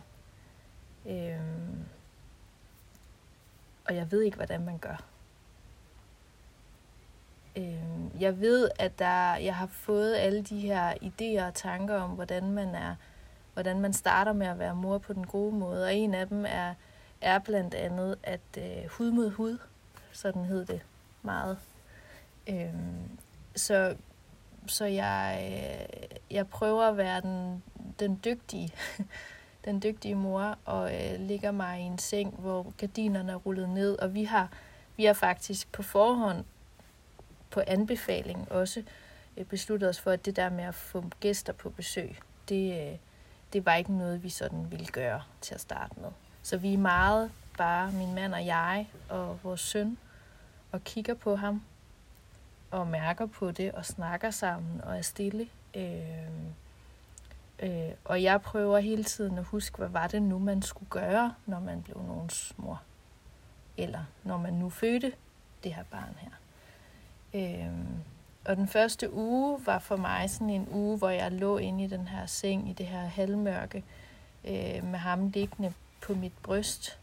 Øhm, 1.05 1.85
og 3.87 3.95
jeg 3.95 4.11
ved 4.11 4.21
ikke, 4.21 4.37
hvordan 4.37 4.65
man 4.65 4.77
gør. 4.77 5.03
Øhm, 7.55 8.11
jeg 8.19 8.39
ved, 8.39 8.69
at 8.79 8.99
der, 8.99 9.35
jeg 9.35 9.55
har 9.55 9.67
fået 9.67 10.15
alle 10.15 10.41
de 10.41 10.59
her 10.59 10.93
idéer 10.93 11.47
og 11.47 11.53
tanker 11.53 11.95
om, 11.95 12.09
hvordan 12.09 12.51
man 12.51 12.75
er, 12.75 12.95
hvordan 13.53 13.79
man 13.79 13.93
starter 13.93 14.33
med 14.33 14.47
at 14.47 14.59
være 14.59 14.75
mor 14.75 14.97
på 14.97 15.13
den 15.13 15.27
gode 15.27 15.55
måde. 15.55 15.85
Og 15.85 15.95
en 15.95 16.13
af 16.13 16.27
dem 16.27 16.45
er, 16.47 16.73
er 17.21 17.39
blandt 17.39 17.73
andet, 17.73 18.15
at 18.23 18.41
øh, 18.57 18.89
hud 18.89 19.11
mod 19.11 19.29
hud, 19.29 19.57
sådan 20.11 20.45
hed 20.45 20.65
det 20.65 20.81
meget. 21.21 21.57
Øh, 22.49 22.73
så 23.55 23.95
så 24.67 24.85
jeg, 24.85 25.39
øh, 25.51 26.17
jeg 26.31 26.47
prøver 26.47 26.83
at 26.83 26.97
være 26.97 27.21
den, 27.21 27.63
den 27.99 28.21
dygtige 28.25 28.71
den 29.65 29.81
dygtige 29.81 30.15
mor 30.15 30.57
og 30.65 30.93
øh, 30.93 31.19
ligger 31.19 31.51
mig 31.51 31.79
i 31.79 31.83
en 31.83 31.97
seng, 31.97 32.35
hvor 32.39 32.73
gardinerne 32.77 33.31
er 33.31 33.35
rullet 33.35 33.69
ned, 33.69 33.99
og 33.99 34.13
vi 34.13 34.23
har, 34.23 34.49
vi 34.97 35.05
har 35.05 35.13
faktisk 35.13 35.71
på 35.71 35.83
forhånd, 35.83 36.45
på 37.49 37.61
anbefaling 37.67 38.51
også, 38.51 38.83
øh, 39.37 39.45
besluttet 39.45 39.89
os 39.89 39.99
for, 39.99 40.11
at 40.11 40.25
det 40.25 40.35
der 40.35 40.49
med 40.49 40.63
at 40.63 40.75
få 40.75 41.03
gæster 41.19 41.53
på 41.53 41.69
besøg, 41.69 42.19
det, 42.49 42.91
øh, 42.91 42.97
det 43.53 43.65
var 43.65 43.75
ikke 43.75 43.97
noget, 43.97 44.23
vi 44.23 44.29
sådan 44.29 44.71
ville 44.71 44.87
gøre 44.87 45.21
til 45.41 45.55
at 45.55 45.61
starte 45.61 45.99
med. 45.99 46.09
Så 46.43 46.57
vi 46.57 46.73
er 46.73 46.77
meget 46.77 47.31
bare, 47.57 47.91
min 47.91 48.15
mand 48.15 48.33
og 48.33 48.45
jeg 48.45 48.89
og 49.09 49.39
vores 49.43 49.61
søn, 49.61 49.97
og 50.71 50.83
kigger 50.83 51.13
på 51.13 51.35
ham, 51.35 51.61
og 52.79 52.87
mærker 52.87 53.25
på 53.25 53.51
det, 53.51 53.71
og 53.71 53.85
snakker 53.85 54.31
sammen, 54.31 54.81
og 54.81 54.97
er 54.97 55.01
stille. 55.01 55.47
Øh, 55.75 56.25
Øh, 57.59 57.91
og 58.05 58.23
jeg 58.23 58.41
prøver 58.41 58.79
hele 58.79 59.03
tiden 59.03 59.37
at 59.37 59.43
huske, 59.43 59.77
hvad 59.77 59.87
var 59.87 60.07
det 60.07 60.21
nu, 60.21 60.39
man 60.39 60.61
skulle 60.61 60.89
gøre, 60.89 61.33
når 61.45 61.59
man 61.59 61.81
blev 61.81 62.03
nogens 62.07 62.53
mor. 62.57 62.81
Eller 63.77 64.03
når 64.23 64.37
man 64.37 64.53
nu 64.53 64.69
fødte 64.69 65.13
det 65.63 65.73
her 65.73 65.83
barn 65.83 66.15
her. 66.17 66.29
Øh, 67.33 67.73
og 68.45 68.55
den 68.55 68.67
første 68.67 69.13
uge 69.13 69.65
var 69.65 69.79
for 69.79 69.95
mig 69.95 70.29
sådan 70.29 70.49
en 70.49 70.67
uge, 70.71 70.97
hvor 70.97 71.09
jeg 71.09 71.31
lå 71.31 71.57
inde 71.57 71.83
i 71.83 71.87
den 71.87 72.07
her 72.07 72.25
seng, 72.25 72.69
i 72.69 72.73
det 72.73 72.85
her 72.85 73.05
halvmørke, 73.05 73.83
øh, 74.45 74.83
med 74.83 74.99
ham 74.99 75.27
liggende 75.27 75.73
på 76.01 76.13
mit 76.13 76.33
bryst. 76.43 76.99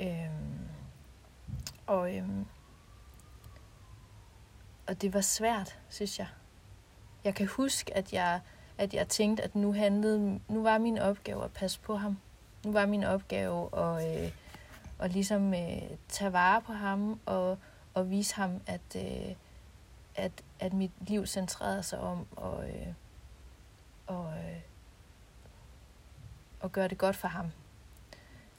Øh, 0.00 0.30
og, 1.86 2.16
øh, 2.16 2.28
og 4.86 5.02
det 5.02 5.14
var 5.14 5.20
svært, 5.20 5.78
synes 5.88 6.18
jeg. 6.18 6.28
Jeg 7.24 7.34
kan 7.34 7.46
huske, 7.46 7.96
at 7.96 8.12
jeg 8.12 8.40
at 8.78 8.94
jeg 8.94 9.08
tænkte, 9.08 9.42
at 9.42 9.54
nu 9.54 9.72
handlede, 9.72 10.40
nu 10.48 10.62
var 10.62 10.78
min 10.78 10.98
opgave 10.98 11.44
at 11.44 11.52
passe 11.52 11.80
på 11.80 11.96
ham. 11.96 12.18
Nu 12.64 12.72
var 12.72 12.86
min 12.86 13.04
opgave 13.04 13.78
at, 13.78 14.24
øh, 14.24 14.32
at 14.98 15.12
ligesom 15.12 15.54
øh, 15.54 15.82
tage 16.08 16.32
vare 16.32 16.62
på 16.62 16.72
ham 16.72 17.20
og, 17.26 17.58
og 17.94 18.10
vise 18.10 18.34
ham, 18.34 18.60
at, 18.66 18.80
øh, 18.96 19.34
at, 20.14 20.32
at 20.60 20.72
mit 20.72 20.90
liv 21.00 21.26
centrerede 21.26 21.82
sig 21.82 22.00
om 22.00 22.26
og, 22.36 22.68
øh, 22.68 22.86
og, 24.06 24.32
øh, 24.32 24.60
og 26.60 26.72
gøre 26.72 26.88
det 26.88 26.98
godt 26.98 27.16
for 27.16 27.28
ham. 27.28 27.46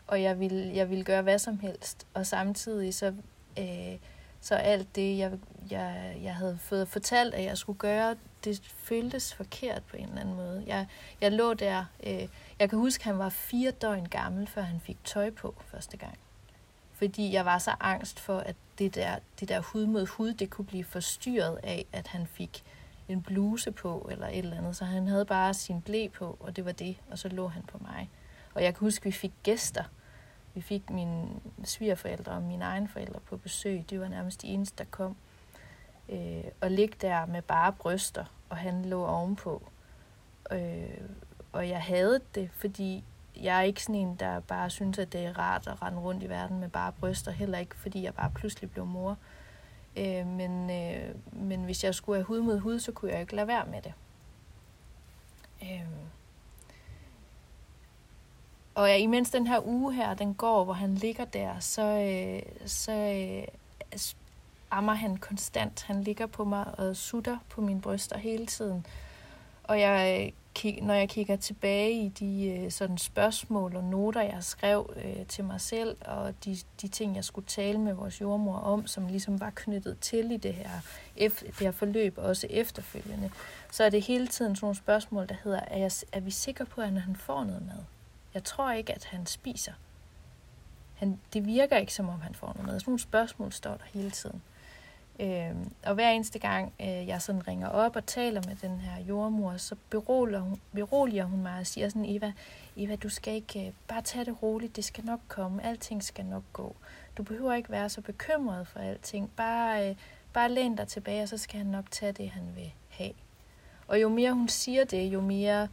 Og 0.08 0.22
jeg 0.22 0.40
ville, 0.40 0.76
jeg 0.76 0.90
ville 0.90 1.04
gøre 1.04 1.22
hvad 1.22 1.40
som 1.40 1.60
helst. 1.60 2.08
Og 2.14 2.26
samtidig 2.26 2.94
så, 2.94 3.14
øh, 3.60 3.98
så 4.46 4.56
alt 4.56 4.96
det, 4.96 5.18
jeg, 5.18 5.32
jeg, 5.72 6.18
jeg 6.22 6.36
havde 6.36 6.58
fået 6.62 6.88
fortalt, 6.88 7.34
at 7.34 7.44
jeg 7.44 7.58
skulle 7.58 7.80
gøre, 7.80 8.16
det 8.44 8.62
føltes 8.78 9.34
forkert 9.34 9.84
på 9.84 9.98
en 9.98 10.04
eller 10.04 10.22
anden 10.22 10.36
måde. 10.36 10.64
Jeg, 10.68 10.88
jeg 11.22 11.32
lå 11.32 11.54
der, 11.54 11.86
øh, 12.04 12.28
jeg 12.60 12.70
kan 12.70 12.80
huske, 12.80 13.02
at 13.02 13.06
han 13.06 13.20
var 13.20 13.30
fire 13.30 13.72
døgn 13.72 14.06
gammel, 14.06 14.48
før 14.48 14.62
han 14.62 14.80
fik 14.80 14.98
tøj 15.04 15.30
på 15.30 15.56
første 15.66 15.98
gang. 15.98 16.18
Fordi 16.94 17.34
jeg 17.34 17.46
var 17.46 17.58
så 17.58 17.72
angst 17.80 18.20
for, 18.20 18.38
at 18.38 18.56
det 18.80 18.96
der, 18.96 19.16
det 19.40 19.50
der 19.50 19.60
hud 19.60 19.86
mod 19.86 20.06
hud, 20.06 20.34
det 20.34 20.50
kunne 20.50 20.66
blive 20.66 20.84
forstyrret 20.84 21.60
af, 21.64 21.86
at 21.94 22.08
han 22.08 22.28
fik 22.28 22.64
en 23.08 23.22
bluse 23.22 23.72
på, 23.72 24.08
eller 24.12 24.28
et 24.28 24.38
eller 24.38 24.58
andet. 24.58 24.76
Så 24.76 24.86
han 24.86 25.08
havde 25.08 25.26
bare 25.26 25.54
sin 25.54 25.82
blæ 25.82 26.08
på, 26.08 26.38
og 26.40 26.56
det 26.56 26.66
var 26.66 26.72
det, 26.72 26.98
og 27.12 27.20
så 27.20 27.30
lå 27.30 27.48
han 27.48 27.64
på 27.64 27.78
mig. 27.82 28.10
Og 28.54 28.64
jeg 28.64 28.74
kan 28.74 28.80
huske, 28.80 29.02
at 29.02 29.06
vi 29.06 29.12
fik 29.12 29.34
gæster. 29.44 29.84
Vi 30.56 30.62
fik 30.62 30.90
mine 30.90 31.28
svigerforældre 31.64 32.32
og 32.32 32.42
mine 32.42 32.66
egne 32.66 32.88
forældre 32.88 33.20
på 33.20 33.38
besøg. 33.38 33.86
Det 33.90 34.00
var 34.00 34.08
nærmest 34.08 34.42
de 34.42 34.48
eneste, 34.48 34.78
der 34.78 34.90
kom 34.92 35.16
øh, 36.10 36.44
og 36.62 36.72
ligge 36.72 36.96
der 37.02 37.26
med 37.26 37.42
bare 37.42 37.74
bryster, 37.74 38.26
og 38.50 38.58
han 38.58 38.86
lå 38.86 39.06
ovenpå. 39.06 39.62
Øh, 40.52 41.02
og 41.52 41.70
jeg 41.70 41.82
havde 41.82 42.22
det, 42.36 42.50
fordi 42.52 43.04
jeg 43.42 43.58
er 43.58 43.62
ikke 43.62 43.84
sådan 43.84 43.96
en, 43.96 44.16
der 44.16 44.40
bare 44.40 44.70
synes, 44.70 45.00
at 45.00 45.14
det 45.14 45.26
er 45.26 45.40
rart 45.40 45.68
at 45.68 45.82
rende 45.82 46.00
rundt 46.00 46.24
i 46.24 46.30
verden 46.30 46.60
med 46.60 46.70
bare 46.70 46.92
bryster, 46.92 47.32
heller 47.32 47.58
ikke 47.58 47.76
fordi 47.76 48.04
jeg 48.04 48.14
bare 48.14 48.32
pludselig 48.36 48.72
blev 48.72 48.86
mor. 48.86 49.18
Øh, 49.98 50.28
men, 50.28 50.70
øh, 50.70 51.16
men 51.32 51.64
hvis 51.64 51.84
jeg 51.84 51.96
skulle 51.96 52.18
have 52.18 52.26
hud 52.26 52.42
mod 52.42 52.60
hud, 52.60 52.80
så 52.80 52.92
kunne 52.92 53.12
jeg 53.12 53.22
ikke 53.22 53.36
lade 53.36 53.48
være 53.48 53.66
med 53.66 53.82
det. 53.82 53.94
Øh, 55.64 55.82
og 58.76 58.88
ja, 58.88 58.96
imens 58.96 59.30
den 59.30 59.48
her 59.48 59.68
uge 59.68 59.94
her, 59.94 60.14
den 60.14 60.34
går, 60.34 60.64
hvor 60.64 60.74
han 60.74 60.96
ligger 60.96 61.26
der, 61.26 61.60
så, 61.60 61.82
øh, 61.82 62.42
så 62.66 62.92
øh, 62.92 63.48
ammer 64.72 64.94
han 64.94 65.18
konstant. 65.18 65.84
Han 65.84 66.04
ligger 66.04 66.26
på 66.26 66.44
mig 66.44 66.80
og 66.80 66.96
sutter 66.96 67.38
på 67.50 67.62
mine 67.62 67.82
bryster 67.82 68.18
hele 68.18 68.46
tiden. 68.46 68.86
Og 69.64 69.80
jeg, 69.80 70.34
øh, 70.66 70.74
når 70.82 70.94
jeg 70.94 71.10
kigger 71.10 71.36
tilbage 71.36 72.06
i 72.06 72.10
de 72.10 72.48
øh, 72.48 72.72
sådan 72.72 72.98
spørgsmål 72.98 73.76
og 73.76 73.84
noter, 73.84 74.22
jeg 74.22 74.44
skrev 74.44 74.94
øh, 75.06 75.26
til 75.26 75.44
mig 75.44 75.62
selv, 75.62 75.98
og 76.06 76.34
de, 76.46 76.58
de 76.82 76.88
ting, 76.88 77.16
jeg 77.16 77.24
skulle 77.24 77.48
tale 77.48 77.80
med 77.80 77.94
vores 77.94 78.22
jordmor 78.22 78.58
om, 78.58 78.88
som 78.88 79.08
ligesom 79.08 79.40
var 79.40 79.52
knyttet 79.56 80.00
til 80.00 80.32
i 80.32 80.38
det 80.38 80.54
her, 80.54 80.70
det 81.18 81.60
her 81.60 81.72
forløb, 81.72 82.18
også 82.18 82.48
efterfølgende, 82.50 83.30
så 83.72 83.84
er 83.84 83.90
det 83.90 84.02
hele 84.02 84.28
tiden 84.28 84.56
sådan 84.56 84.66
nogle 84.66 84.76
spørgsmål, 84.76 85.28
der 85.30 85.36
hedder, 85.44 85.60
er, 85.60 85.78
jeg, 85.78 85.92
er 86.12 86.20
vi 86.20 86.32
sikre 86.32 86.66
på, 86.66 86.82
at 86.82 87.02
han 87.02 87.16
får 87.16 87.44
noget 87.44 87.66
mad? 87.66 87.95
Jeg 88.36 88.44
tror 88.44 88.72
ikke, 88.72 88.94
at 88.94 89.06
han 89.06 89.26
spiser. 89.26 89.74
Han, 90.96 91.20
det 91.34 91.46
virker 91.46 91.78
ikke, 91.78 91.94
som 91.94 92.10
om 92.10 92.22
han 92.22 92.36
får 92.36 92.48
noget 92.48 92.66
mad. 92.66 92.80
Sådan 92.80 92.90
nogle 92.92 93.00
spørgsmål 93.00 93.52
står 93.52 93.72
der 93.72 93.86
hele 93.94 94.12
tiden. 94.12 94.42
Øh, 95.20 95.56
og 95.86 95.94
hver 95.94 96.10
eneste 96.10 96.40
gang, 96.40 96.74
øh, 96.82 97.08
jeg 97.08 97.22
sådan 97.22 97.48
ringer 97.48 97.68
op 97.70 97.96
og 97.96 98.06
taler 98.06 98.42
med 98.48 98.56
den 98.56 98.80
her 98.80 99.04
jordmor, 99.04 99.58
så 99.58 99.76
beroliger 99.90 100.40
hun, 100.40 100.62
beroliger 100.74 101.26
hun 101.26 101.42
mig 101.42 101.60
og 101.60 101.68
siger 101.68 101.90
sådan, 101.90 102.06
Eva, 102.06 102.34
Eva, 102.78 102.96
du 102.96 103.10
skal 103.10 103.34
ikke 103.34 103.68
øh, 103.68 103.74
bare 103.88 104.02
tage 104.02 104.26
det 104.26 104.44
roligt, 104.44 104.76
det 104.76 104.86
skal 104.86 105.06
nok 105.06 105.20
komme, 105.28 105.66
alting 105.66 106.04
skal 106.04 106.26
nok 106.26 106.44
gå. 106.54 106.76
Du 107.18 107.24
behøver 107.24 107.54
ikke 107.54 107.70
være 107.70 107.90
så 107.90 108.02
bekymret 108.02 108.68
for 108.68 108.80
alting, 108.80 109.32
bare, 109.36 109.90
øh, 109.90 109.96
bare 110.34 110.52
læn 110.52 110.76
dig 110.76 110.88
tilbage, 110.88 111.24
og 111.24 111.30
så 111.30 111.38
skal 111.38 111.58
han 111.58 111.68
nok 111.68 111.92
tage 111.92 112.12
det, 112.12 112.30
han 112.30 112.44
vil 112.56 112.74
have. 112.90 113.14
Og 113.88 114.02
jo 114.02 114.10
mere 114.10 114.34
hun 114.34 114.48
siger 114.48 114.84
det, 114.84 115.08
jo 115.08 115.22
mere, 115.22 115.68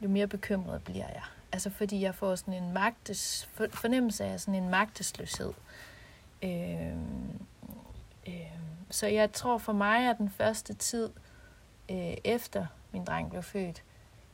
jo 0.00 0.08
mere 0.08 0.26
bekymret 0.26 0.84
bliver 0.84 1.08
jeg. 1.08 1.22
Altså 1.52 1.70
fordi 1.70 2.00
jeg 2.00 2.14
får 2.14 2.34
sådan 2.34 2.54
en 2.54 2.72
magtes, 2.72 3.48
fornemmelse 3.70 4.24
af 4.24 4.40
sådan 4.40 4.62
en 4.62 4.68
magtesløshed. 4.68 5.52
Øh, 6.42 6.96
Øh, 8.26 8.58
så 8.90 9.06
jeg 9.06 9.32
tror 9.32 9.58
for 9.58 9.72
mig, 9.72 10.10
at 10.10 10.18
den 10.18 10.30
første 10.30 10.74
tid 10.74 11.10
øh, 11.90 12.14
efter 12.24 12.66
min 12.92 13.04
dreng 13.04 13.30
blev 13.30 13.42
født, 13.42 13.82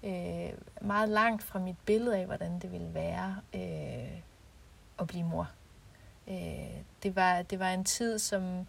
øh, 0.03 0.53
meget 0.81 1.09
langt 1.09 1.43
fra 1.43 1.59
mit 1.59 1.77
billede 1.87 2.17
af, 2.17 2.27
hvordan 2.27 2.59
det 2.59 2.73
ville 2.73 2.95
være 2.95 3.37
øh, 3.55 4.21
at 4.99 5.07
blive 5.07 5.25
mor. 5.25 5.51
Øh, 6.29 6.81
det, 7.03 7.17
var, 7.17 7.43
det 7.43 7.59
var 7.59 7.71
en 7.71 7.85
tid, 7.85 8.19
som, 8.19 8.67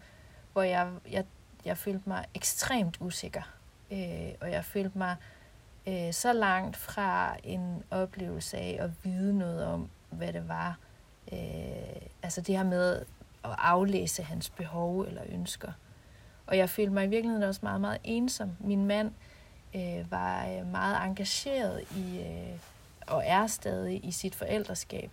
hvor 0.52 0.62
jeg, 0.62 0.92
jeg, 1.10 1.24
jeg 1.64 1.78
følte 1.78 2.08
mig 2.08 2.24
ekstremt 2.34 2.96
usikker. 3.00 3.42
Øh, 3.90 4.34
og 4.40 4.50
jeg 4.50 4.64
følte 4.64 4.98
mig 4.98 5.16
øh, 5.18 5.37
Øh, 5.88 6.12
så 6.12 6.32
langt 6.32 6.76
fra 6.76 7.36
en 7.44 7.82
oplevelse 7.90 8.56
af 8.56 8.76
at 8.80 8.90
vide 9.04 9.38
noget 9.38 9.64
om, 9.64 9.90
hvad 10.10 10.32
det 10.32 10.48
var. 10.48 10.78
Øh, 11.32 11.38
altså 12.22 12.40
det 12.40 12.56
her 12.56 12.64
med 12.64 12.96
at 13.44 13.50
aflæse 13.58 14.22
hans 14.22 14.50
behov 14.50 15.00
eller 15.00 15.22
ønsker. 15.28 15.72
Og 16.46 16.56
jeg 16.56 16.70
følte 16.70 16.92
mig 16.92 17.04
i 17.04 17.08
virkeligheden 17.08 17.42
også 17.42 17.60
meget, 17.62 17.80
meget 17.80 17.98
ensom. 18.04 18.50
Min 18.60 18.86
mand 18.86 19.12
øh, 19.74 20.10
var 20.10 20.46
øh, 20.46 20.66
meget 20.66 21.06
engageret 21.06 21.84
i, 21.96 22.18
øh, 22.18 22.58
og 23.06 23.22
er 23.26 23.46
stadig 23.46 24.04
i 24.04 24.10
sit 24.10 24.34
forældreskab. 24.34 25.12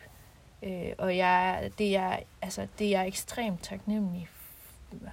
Øh, 0.64 0.92
og 0.98 1.18
jeg, 1.18 1.72
det, 1.78 1.96
er, 1.96 2.20
altså, 2.42 2.68
det 2.80 2.88
er 2.88 2.92
jeg 3.00 3.08
ekstremt 3.08 3.64
taknemmelig 3.64 4.30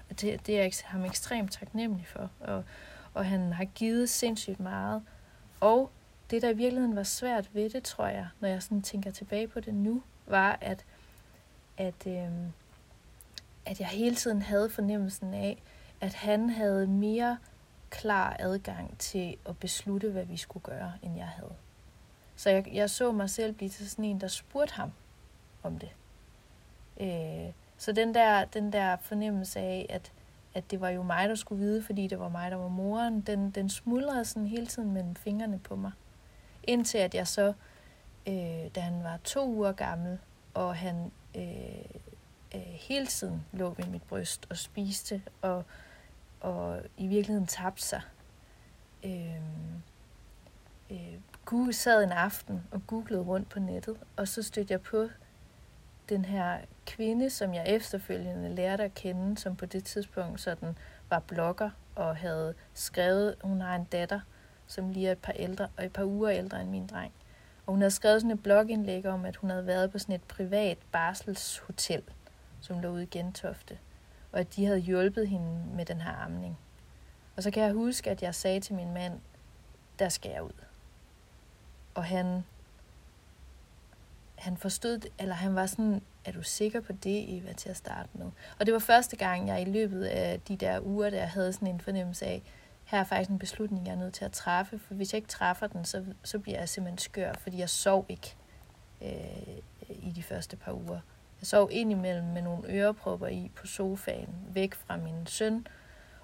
det, 0.09 0.47
det 0.47 0.59
er 0.59 0.63
jeg 0.63 0.73
ham 0.85 1.05
ekstremt 1.05 1.53
taknemmelig 1.53 2.07
for. 2.07 2.31
Og, 2.41 2.65
og 3.15 3.27
han 3.27 3.53
har 3.53 3.65
givet 3.65 4.11
sindssygt 4.11 4.61
meget. 4.61 5.03
Og 5.63 5.91
det, 6.31 6.43
der 6.43 6.49
i 6.49 6.57
virkeligheden 6.57 6.97
var 6.97 7.03
svært 7.03 7.55
ved 7.55 7.71
det, 7.71 7.85
tror 7.85 8.07
jeg, 8.07 8.29
når 8.41 8.49
jeg 8.49 8.63
sådan 8.63 8.83
tænker 8.83 9.11
tilbage 9.11 9.49
på 9.49 9.61
det 9.61 9.75
nu, 9.75 10.03
var, 10.27 10.59
at, 10.61 10.85
at 11.77 12.07
øh, 12.07 12.31
at 13.67 13.81
jeg 13.81 13.89
hele 13.89 14.17
tiden 14.17 14.43
havde 14.43 14.71
fornemmelsen 14.71 15.35
af, 15.35 15.63
at 16.01 16.15
han 16.15 16.51
havde 16.51 16.87
mere 16.87 17.39
klar 17.91 18.37
adgang 18.39 18.99
til 18.99 19.37
at 19.47 19.59
beslutte, 19.59 20.11
hvad 20.11 20.25
vi 20.25 20.37
skulle 20.37 20.63
gøre, 20.63 20.93
end 21.03 21.17
jeg 21.17 21.29
havde. 21.29 21.55
Så 22.37 22.51
jeg, 22.51 22.69
jeg 22.73 22.91
så 22.91 23.13
mig 23.13 23.31
selv 23.31 23.53
blive 23.53 23.69
til 23.69 23.91
sådan 23.91 24.05
en, 24.05 24.21
der 24.21 24.29
spurgte 24.29 24.75
ham 24.75 24.93
om 25.63 25.79
det. 25.79 25.91
Øh, 27.01 27.53
så 27.79 27.93
den 27.93 28.15
der, 28.15 28.45
den 28.45 28.73
der 28.73 28.97
fornemmelse 28.97 29.61
af, 29.61 29.87
at, 29.89 30.13
at 30.55 30.71
det 30.71 30.81
var 30.81 30.89
jo 30.89 31.03
mig, 31.03 31.29
der 31.29 31.35
skulle 31.35 31.65
vide, 31.65 31.83
fordi 31.83 32.07
det 32.07 32.19
var 32.19 32.29
mig, 32.29 32.51
der 32.51 32.57
var 32.57 32.69
moren, 32.69 33.21
den, 33.21 33.51
den 33.51 33.69
smuldrede 33.69 34.25
sådan 34.25 34.47
hele 34.47 34.67
tiden 34.67 34.93
mellem 34.93 35.15
fingrene 35.15 35.59
på 35.59 35.77
mig. 35.77 35.93
Indtil 36.63 36.99
at 36.99 37.15
jeg 37.15 37.29
så, 37.29 37.53
øh, 38.27 38.75
da 38.75 38.81
han 38.81 39.05
var 39.05 39.17
to 39.25 39.49
uger 39.49 39.73
gammel, 39.73 40.19
og 40.55 40.77
han 40.77 41.13
øh, 41.37 41.85
øh, 42.55 42.61
hele 42.61 43.07
tiden 43.07 43.47
lå 43.53 43.71
ved 43.71 43.87
mit 43.87 44.03
bryst 44.03 44.47
og 44.51 44.57
spiste 44.57 45.23
og, 45.43 45.65
og 46.41 46.81
i 46.97 47.07
virkeligheden 47.07 47.47
tabte 47.47 47.83
sig. 47.83 48.01
Øh, 49.05 49.37
øh, 50.91 51.73
sad 51.73 52.05
en 52.05 52.13
aften 52.13 52.63
og 52.71 52.83
googlede 52.87 53.23
rundt 53.23 53.49
på 53.49 53.59
nettet, 53.59 53.97
og 54.17 54.29
så 54.29 54.43
stødte 54.43 54.73
jeg 54.73 54.81
på 54.81 55.09
den 56.09 56.25
her 56.25 56.59
kvinde, 56.87 57.31
som 57.31 57.55
jeg 57.55 57.65
efterfølgende 57.67 58.55
lærte 58.55 58.85
at 58.85 58.95
kende, 58.95 59.39
som 59.39 59.57
på 59.57 59.67
det 59.67 59.85
tidspunkt 59.85 60.41
sådan 60.41 60.79
var 61.11 61.19
blogger 61.19 61.71
og 61.95 62.17
havde 62.17 62.55
skrevet, 62.75 63.35
hun 63.45 63.61
har 63.61 63.77
en 63.77 63.85
datter, 63.85 64.21
som 64.67 64.91
lige 64.91 65.09
er 65.09 65.13
et 65.13 65.19
par, 65.19 65.33
ældre, 65.33 65.69
og 65.77 65.85
et 65.85 65.93
par 65.93 66.05
uger 66.05 66.31
ældre 66.31 66.61
end 66.61 66.71
min 66.71 66.87
dreng. 66.87 67.13
Og 67.67 67.73
hun 67.73 67.81
havde 67.81 67.91
skrevet 67.91 68.21
sådan 68.21 68.37
et 68.37 68.43
blogindlæg 68.43 69.07
om, 69.07 69.25
at 69.25 69.37
hun 69.37 69.51
havde 69.51 69.67
været 69.67 69.91
på 69.91 69.99
sådan 69.99 70.15
et 70.15 70.23
privat 70.23 70.79
barselshotel 70.93 72.03
som 72.63 72.81
lå 72.81 72.89
ude 72.89 73.03
i 73.03 73.07
Gentofte, 73.07 73.79
og 74.33 74.41
at 74.41 74.57
de 74.57 74.67
havde 74.67 74.79
hjulpet 74.79 75.29
hende 75.29 75.65
med 75.75 75.85
den 75.85 76.01
her 76.01 76.13
amning. 76.13 76.59
Og 77.37 77.43
så 77.43 77.51
kan 77.51 77.63
jeg 77.63 77.73
huske, 77.73 78.11
at 78.11 78.23
jeg 78.23 78.35
sagde 78.35 78.61
til 78.61 78.75
min 78.75 78.95
mand, 78.95 79.21
der 79.99 80.09
skal 80.09 80.31
jeg 80.31 80.43
ud. 80.43 80.65
Og 81.95 82.05
han, 82.05 82.45
han 84.39 84.57
forstod, 84.57 85.01
eller 85.19 85.35
han 85.35 85.55
var 85.55 85.67
sådan, 85.67 86.03
er 86.25 86.33
du 86.33 86.43
sikker 86.43 86.81
på 86.81 86.93
det, 86.93 87.37
Eva, 87.37 87.53
til 87.53 87.69
at 87.69 87.77
starte 87.77 88.09
med? 88.15 88.27
Og 88.61 88.67
det 88.67 88.75
var 88.75 88.81
første 88.81 89.17
gang, 89.17 89.49
jeg 89.49 89.63
i 89.63 89.65
løbet 89.65 90.05
af 90.05 90.41
de 90.41 90.57
der 90.57 90.81
uger, 90.81 91.11
der 91.11 91.25
havde 91.25 91.53
sådan 91.53 91.69
en 91.69 91.81
fornemmelse 91.81 92.27
af, 92.27 92.43
her 92.85 93.01
er 93.01 93.05
faktisk 93.05 93.31
en 93.31 93.39
beslutning, 93.39 93.87
jeg 93.87 93.93
er 93.93 93.99
nødt 93.99 94.15
til 94.15 94.25
at 94.25 94.33
træffe, 94.33 94.79
for 94.79 94.95
hvis 94.95 95.13
jeg 95.13 95.17
ikke 95.17 95.29
træffer 95.29 95.67
den, 95.67 95.85
så, 95.85 96.05
så 96.23 96.39
bliver 96.39 96.59
jeg 96.59 96.69
simpelthen 96.69 96.99
skør, 96.99 97.33
fordi 97.33 97.59
jeg 97.59 97.71
sov 97.71 98.07
ikke 98.09 98.37
øh, 99.03 99.59
i 99.89 100.11
de 100.11 100.23
første 100.23 100.57
par 100.57 100.73
uger. 100.73 101.01
Jeg 101.41 101.47
sov 101.47 101.69
indimellem 101.73 102.25
med 102.25 102.43
nogle 102.43 102.75
ørepropper 102.75 103.27
i 103.27 103.51
på 103.55 103.67
sofaen, 103.67 104.35
væk 104.49 104.75
fra 104.75 104.97
min 104.97 105.27
søn, 105.27 105.67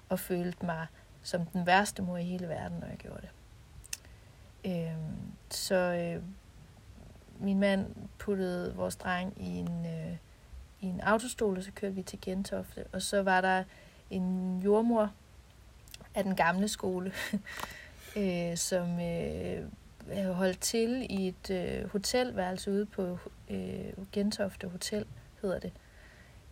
og 0.09 0.19
følte 0.19 0.65
mig 0.65 0.87
som 1.21 1.45
den 1.45 1.65
værste 1.65 2.01
mor 2.01 2.17
i 2.17 2.23
hele 2.23 2.47
verden, 2.47 2.77
når 2.79 2.87
jeg 2.87 2.97
gjorde 2.97 3.21
det. 3.21 3.29
Øh, 4.65 4.95
så 5.49 5.75
øh, 5.75 6.23
min 7.39 7.59
mand 7.59 7.95
puttede 8.17 8.75
vores 8.75 8.95
dreng 8.95 9.33
i 9.37 9.49
en, 9.57 9.85
øh, 9.85 10.17
i 10.81 10.85
en 10.85 11.01
autostol, 11.01 11.57
og 11.57 11.63
så 11.63 11.71
kørte 11.75 11.95
vi 11.95 12.01
til 12.01 12.21
Gentofte. 12.21 12.85
Og 12.93 13.01
så 13.01 13.23
var 13.23 13.41
der 13.41 13.63
en 14.09 14.59
jordmor 14.59 15.11
af 16.15 16.23
den 16.23 16.35
gamle 16.35 16.67
skole, 16.67 17.11
øh, 18.17 18.57
som 18.57 18.99
øh, 18.99 19.65
holdt 20.33 20.59
til 20.59 21.07
i 21.09 21.27
et 21.27 21.49
øh, 21.51 21.91
hotelværelse 21.91 22.71
ude 22.71 22.85
på 22.85 23.17
øh, 23.49 23.93
Gentofte 24.11 24.67
Hotel, 24.67 25.05
hedder 25.41 25.59
det, 25.59 25.71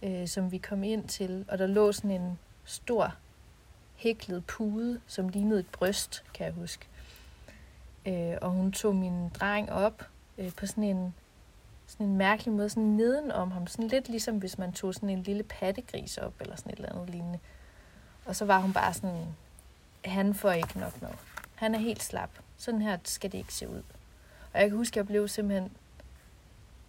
øh, 0.03 0.27
som 0.27 0.51
vi 0.51 0.57
kom 0.57 0.83
ind 0.83 1.07
til, 1.07 1.45
og 1.47 1.57
der 1.57 1.67
lå 1.67 1.91
sådan 1.91 2.11
en 2.11 2.39
stor 2.65 3.15
hæklet 3.95 4.45
pude, 4.45 5.01
som 5.07 5.29
lignede 5.29 5.59
et 5.59 5.69
bryst, 5.71 6.23
kan 6.33 6.45
jeg 6.45 6.53
huske. 6.53 6.87
Øh, 8.05 8.37
og 8.41 8.51
hun 8.51 8.71
tog 8.71 8.95
min 8.95 9.29
dreng 9.29 9.71
op 9.71 10.03
øh, 10.37 10.53
på 10.53 10.65
sådan 10.65 10.83
en, 10.83 11.15
sådan 11.87 12.05
en 12.05 12.17
mærkelig 12.17 12.53
måde, 12.53 12.69
sådan 12.69 12.83
nedenom 12.83 13.51
ham, 13.51 13.67
sådan 13.67 13.87
lidt 13.87 14.09
ligesom 14.09 14.37
hvis 14.37 14.57
man 14.57 14.73
tog 14.73 14.93
sådan 14.93 15.09
en 15.09 15.23
lille 15.23 15.43
pattegris 15.43 16.17
op, 16.17 16.33
eller 16.39 16.55
sådan 16.55 16.71
et 16.71 16.75
eller 16.75 16.91
andet 16.91 17.09
lignende. 17.09 17.39
Og 18.25 18.35
så 18.35 18.45
var 18.45 18.59
hun 18.59 18.73
bare 18.73 18.93
sådan, 18.93 19.25
han 20.05 20.33
får 20.33 20.51
ikke 20.51 20.79
nok 20.79 21.01
noget. 21.01 21.17
Han 21.55 21.75
er 21.75 21.79
helt 21.79 22.03
slap. 22.03 22.29
Sådan 22.57 22.81
her 22.81 22.97
skal 23.03 23.31
det 23.31 23.37
ikke 23.37 23.53
se 23.53 23.69
ud. 23.69 23.83
Og 24.53 24.61
jeg 24.61 24.69
kan 24.69 24.77
huske, 24.77 24.93
at 24.93 24.97
jeg 24.97 25.07
blev 25.07 25.27
simpelthen, 25.27 25.71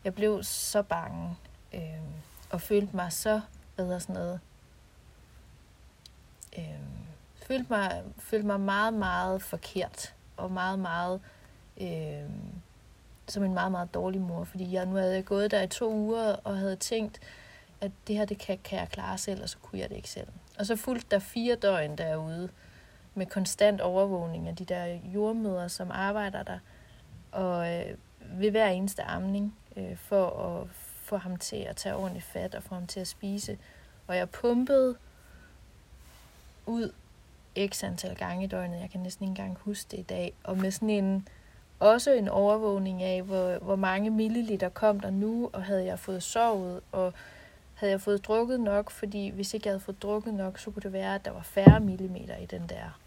jeg 0.04 0.14
blev 0.14 0.42
så 0.42 0.82
bange, 0.82 1.36
øh, 1.74 1.80
og 2.50 2.60
følte 2.60 2.96
mig 2.96 3.12
så, 3.12 3.40
hvad 3.74 3.84
hedder 3.84 3.98
sådan 3.98 4.14
noget, 4.14 4.40
øh, 6.58 6.64
følte, 7.46 7.66
mig, 7.70 8.04
følte 8.18 8.46
mig 8.46 8.60
meget, 8.60 8.94
meget 8.94 9.42
forkert, 9.42 10.14
og 10.36 10.50
meget, 10.50 10.78
meget, 10.78 11.20
øh, 11.80 12.30
som 13.28 13.44
en 13.44 13.54
meget, 13.54 13.72
meget 13.72 13.94
dårlig 13.94 14.20
mor, 14.20 14.44
fordi 14.44 14.72
jeg 14.72 14.86
nu 14.86 14.94
havde 14.94 15.14
jeg 15.14 15.24
gået 15.24 15.50
der 15.50 15.62
i 15.62 15.66
to 15.66 15.92
uger, 15.92 16.32
og 16.44 16.58
havde 16.58 16.76
tænkt, 16.76 17.20
at 17.80 17.90
det 18.06 18.16
her, 18.16 18.24
det 18.24 18.38
kan, 18.38 18.58
kan 18.64 18.78
jeg 18.78 18.88
klare 18.88 19.18
selv, 19.18 19.42
og 19.42 19.48
så 19.48 19.56
kunne 19.62 19.78
jeg 19.78 19.88
det 19.88 19.96
ikke 19.96 20.10
selv. 20.10 20.28
Og 20.58 20.66
så 20.66 20.76
fulgte 20.76 21.06
der 21.10 21.18
fire 21.18 21.54
døgn 21.54 21.98
derude, 21.98 22.48
med 23.14 23.26
konstant 23.26 23.80
overvågning 23.80 24.48
af 24.48 24.56
de 24.56 24.64
der 24.64 24.98
jordmøder, 25.14 25.68
som 25.68 25.90
arbejder 25.90 26.42
der. 26.42 26.58
Og, 27.32 27.74
øh, 27.74 27.96
ved 28.20 28.50
hver 28.50 28.68
eneste 28.68 29.02
amning, 29.02 29.56
øh, 29.76 29.96
for 29.96 30.26
at 30.30 30.68
få 31.02 31.16
ham 31.16 31.36
til 31.36 31.56
at 31.56 31.76
tage 31.76 31.96
ordentligt 31.96 32.24
fat 32.24 32.54
og 32.54 32.62
få 32.62 32.74
ham 32.74 32.86
til 32.86 33.00
at 33.00 33.08
spise. 33.08 33.58
Og 34.06 34.16
jeg 34.16 34.30
pumpede 34.30 34.96
ud 36.66 36.92
x 37.66 37.84
antal 37.84 38.16
gange 38.16 38.44
i 38.44 38.46
døgnet. 38.46 38.80
Jeg 38.80 38.90
kan 38.90 39.00
næsten 39.00 39.24
ikke 39.24 39.30
engang 39.30 39.58
huske 39.60 39.88
det 39.90 39.98
i 39.98 40.02
dag. 40.02 40.32
Og 40.44 40.58
med 40.58 40.70
sådan 40.70 40.90
en, 40.90 41.28
også 41.80 42.10
en 42.10 42.28
overvågning 42.28 43.02
af, 43.02 43.22
hvor, 43.22 43.58
hvor 43.58 43.76
mange 43.76 44.10
milliliter 44.10 44.68
kom 44.68 45.00
der 45.00 45.10
nu, 45.10 45.50
og 45.52 45.64
havde 45.64 45.84
jeg 45.84 45.98
fået 45.98 46.22
sovet, 46.22 46.80
og 46.92 47.12
havde 47.74 47.90
jeg 47.90 48.00
fået 48.00 48.24
drukket 48.24 48.60
nok, 48.60 48.90
fordi 48.90 49.28
hvis 49.28 49.54
ikke 49.54 49.66
jeg 49.66 49.72
havde 49.72 49.84
fået 49.84 50.02
drukket 50.02 50.34
nok, 50.34 50.58
så 50.58 50.70
kunne 50.70 50.82
det 50.82 50.92
være, 50.92 51.14
at 51.14 51.24
der 51.24 51.30
var 51.30 51.42
færre 51.42 51.80
millimeter 51.80 52.36
i 52.36 52.46
den 52.46 52.62
der 52.68 53.00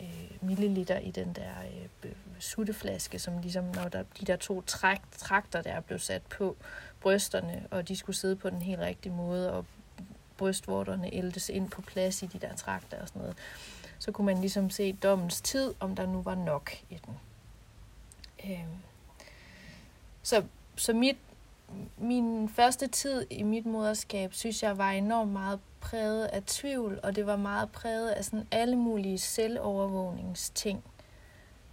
øh, 0.00 0.30
milliliter 0.40 0.98
i 0.98 1.10
den 1.10 1.32
der 1.32 1.50
øh, 2.04 2.10
sutteflaske, 2.38 3.18
som 3.18 3.38
ligesom, 3.38 3.64
når 3.64 3.88
der, 3.88 4.02
de 4.20 4.24
der 4.26 4.36
to 4.36 4.60
trak, 4.60 5.00
trakter 5.12 5.62
der 5.62 5.80
blev 5.80 5.98
sat 5.98 6.22
på 6.22 6.56
brysterne, 7.00 7.66
og 7.70 7.88
de 7.88 7.96
skulle 7.96 8.16
sidde 8.16 8.36
på 8.36 8.50
den 8.50 8.62
helt 8.62 8.80
rigtige 8.80 9.12
måde, 9.12 9.52
og 9.52 9.64
brystvorterne 10.36 11.14
ældes 11.14 11.48
ind 11.48 11.70
på 11.70 11.82
plads 11.82 12.22
i 12.22 12.26
de 12.26 12.38
der 12.38 12.54
trakter 12.54 13.00
og 13.00 13.08
sådan 13.08 13.20
noget. 13.20 13.36
Så 13.98 14.12
kunne 14.12 14.26
man 14.26 14.40
ligesom 14.40 14.70
se 14.70 14.92
dommens 14.92 15.40
tid, 15.40 15.74
om 15.80 15.96
der 15.96 16.06
nu 16.06 16.22
var 16.22 16.34
nok 16.34 16.72
i 16.90 16.98
den. 17.06 17.14
Øh. 18.44 18.64
Så, 20.22 20.44
så 20.76 20.92
mit, 20.92 21.16
min 21.98 22.48
første 22.48 22.86
tid 22.86 23.26
i 23.30 23.42
mit 23.42 23.66
moderskab, 23.66 24.34
synes 24.34 24.62
jeg 24.62 24.78
var 24.78 24.90
enormt 24.90 25.32
meget 25.32 25.60
præget 25.80 26.24
af 26.26 26.42
tvivl, 26.42 27.00
og 27.02 27.16
det 27.16 27.26
var 27.26 27.36
meget 27.36 27.72
præget 27.72 28.10
af 28.10 28.24
sådan 28.24 28.46
alle 28.50 28.76
mulige 28.76 29.18
selvovervågningsting. 29.18 30.84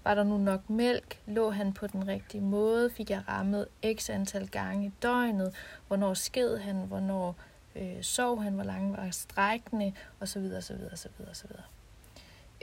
Var 0.03 0.15
der 0.15 0.23
nu 0.23 0.37
nok 0.37 0.69
mælk? 0.69 1.19
Lå 1.25 1.49
han 1.49 1.73
på 1.73 1.87
den 1.87 2.07
rigtige 2.07 2.41
måde? 2.41 2.89
Fik 2.89 3.09
jeg 3.09 3.23
rammet 3.27 3.67
x 3.95 4.09
antal 4.09 4.47
gange 4.47 4.85
i 4.85 4.91
døgnet? 5.01 5.55
Hvornår 5.87 6.13
sked 6.13 6.57
han? 6.57 6.75
Hvornår 6.75 7.35
øh, 7.75 8.03
sov 8.03 8.43
han? 8.43 8.53
Hvor 8.53 8.63
lange 8.63 8.97
var 8.97 9.11
strækkende? 9.11 9.93
Og 10.19 10.27
så 10.27 10.39
videre, 10.39 10.61
så 10.61 10.73
videre, 10.73 10.97
så 10.97 11.09
videre, 11.17 11.35
så 11.35 11.47
videre. 11.47 11.63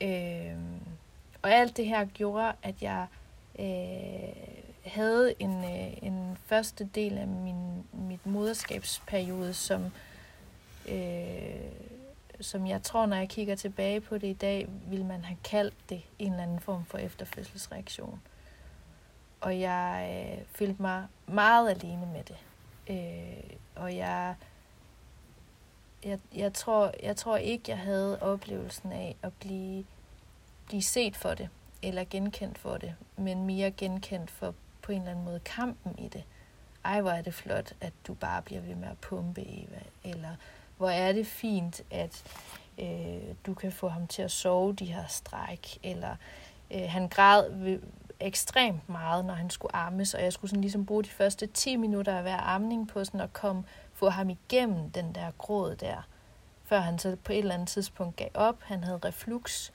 Øh, 0.02 0.58
og 1.42 1.50
alt 1.50 1.76
det 1.76 1.86
her 1.86 2.04
gjorde, 2.04 2.52
at 2.62 2.82
jeg 2.82 3.06
øh, 3.60 4.90
havde 4.92 5.34
en, 5.38 5.64
øh, 5.64 6.02
en 6.02 6.38
første 6.46 6.88
del 6.94 7.18
af 7.18 7.26
min, 7.26 7.84
mit 7.92 8.26
moderskabsperiode, 8.26 9.54
som 9.54 9.84
øh, 10.88 11.90
som 12.40 12.66
jeg 12.66 12.82
tror, 12.82 13.06
når 13.06 13.16
jeg 13.16 13.28
kigger 13.28 13.54
tilbage 13.54 14.00
på 14.00 14.18
det 14.18 14.26
i 14.26 14.32
dag, 14.32 14.68
vil 14.86 15.04
man 15.04 15.24
have 15.24 15.38
kaldt 15.44 15.74
det 15.88 16.02
en 16.18 16.30
eller 16.30 16.42
anden 16.42 16.60
form 16.60 16.84
for 16.84 16.98
efterfødselsreaktion. 16.98 18.20
Og 19.40 19.60
jeg 19.60 20.10
øh, 20.38 20.44
følte 20.52 20.82
mig 20.82 21.06
meget 21.26 21.70
alene 21.70 22.06
med 22.06 22.24
det. 22.24 22.36
Øh, 22.88 23.56
og 23.74 23.96
jeg, 23.96 24.34
jeg, 26.04 26.18
jeg, 26.34 26.52
tror, 26.52 26.94
jeg 27.02 27.16
tror 27.16 27.36
ikke, 27.36 27.64
jeg 27.68 27.78
havde 27.78 28.22
oplevelsen 28.22 28.92
af 28.92 29.16
at 29.22 29.32
blive, 29.32 29.84
blive 30.66 30.82
set 30.82 31.16
for 31.16 31.34
det, 31.34 31.48
eller 31.82 32.04
genkendt 32.10 32.58
for 32.58 32.76
det, 32.76 32.94
men 33.16 33.46
mere 33.46 33.70
genkendt 33.70 34.30
for 34.30 34.54
på 34.82 34.92
en 34.92 34.98
eller 34.98 35.10
anden 35.10 35.24
måde 35.24 35.40
kampen 35.40 35.98
i 35.98 36.08
det. 36.08 36.24
Ej, 36.84 37.00
hvor 37.00 37.10
er 37.10 37.22
det 37.22 37.34
flot, 37.34 37.72
at 37.80 37.92
du 38.06 38.14
bare 38.14 38.42
bliver 38.42 38.60
ved 38.60 38.74
med 38.74 38.88
at 38.88 38.98
pumpe, 38.98 39.40
Eva. 39.40 39.80
Eller 40.04 40.36
hvor 40.76 40.90
er 40.90 41.12
det 41.12 41.26
fint, 41.26 41.82
at 41.90 42.24
øh, 42.78 43.34
du 43.46 43.54
kan 43.54 43.72
få 43.72 43.88
ham 43.88 44.06
til 44.06 44.22
at 44.22 44.30
sove 44.30 44.72
de 44.74 44.84
her 44.84 45.06
stræk, 45.06 45.78
eller 45.82 46.16
øh, 46.70 46.84
han 46.88 47.08
græd 47.08 47.78
ekstremt 48.20 48.88
meget, 48.88 49.24
når 49.24 49.34
han 49.34 49.50
skulle 49.50 49.76
armes, 49.76 50.14
og 50.14 50.22
jeg 50.22 50.32
skulle 50.32 50.50
sådan 50.50 50.60
ligesom 50.60 50.86
bruge 50.86 51.04
de 51.04 51.08
første 51.08 51.46
10 51.46 51.76
minutter 51.76 52.16
af 52.16 52.22
hver 52.22 52.36
armning 52.36 52.88
på 52.88 53.04
sådan 53.04 53.20
at 53.20 53.32
komme, 53.32 53.64
få 53.92 54.08
ham 54.08 54.30
igennem 54.30 54.90
den 54.90 55.14
der 55.14 55.30
gråd 55.38 55.76
der, 55.76 56.06
før 56.64 56.80
han 56.80 56.98
så 56.98 57.16
på 57.24 57.32
et 57.32 57.38
eller 57.38 57.54
andet 57.54 57.68
tidspunkt 57.68 58.16
gav 58.16 58.28
op. 58.34 58.56
Han 58.62 58.84
havde 58.84 59.00
reflux 59.04 59.70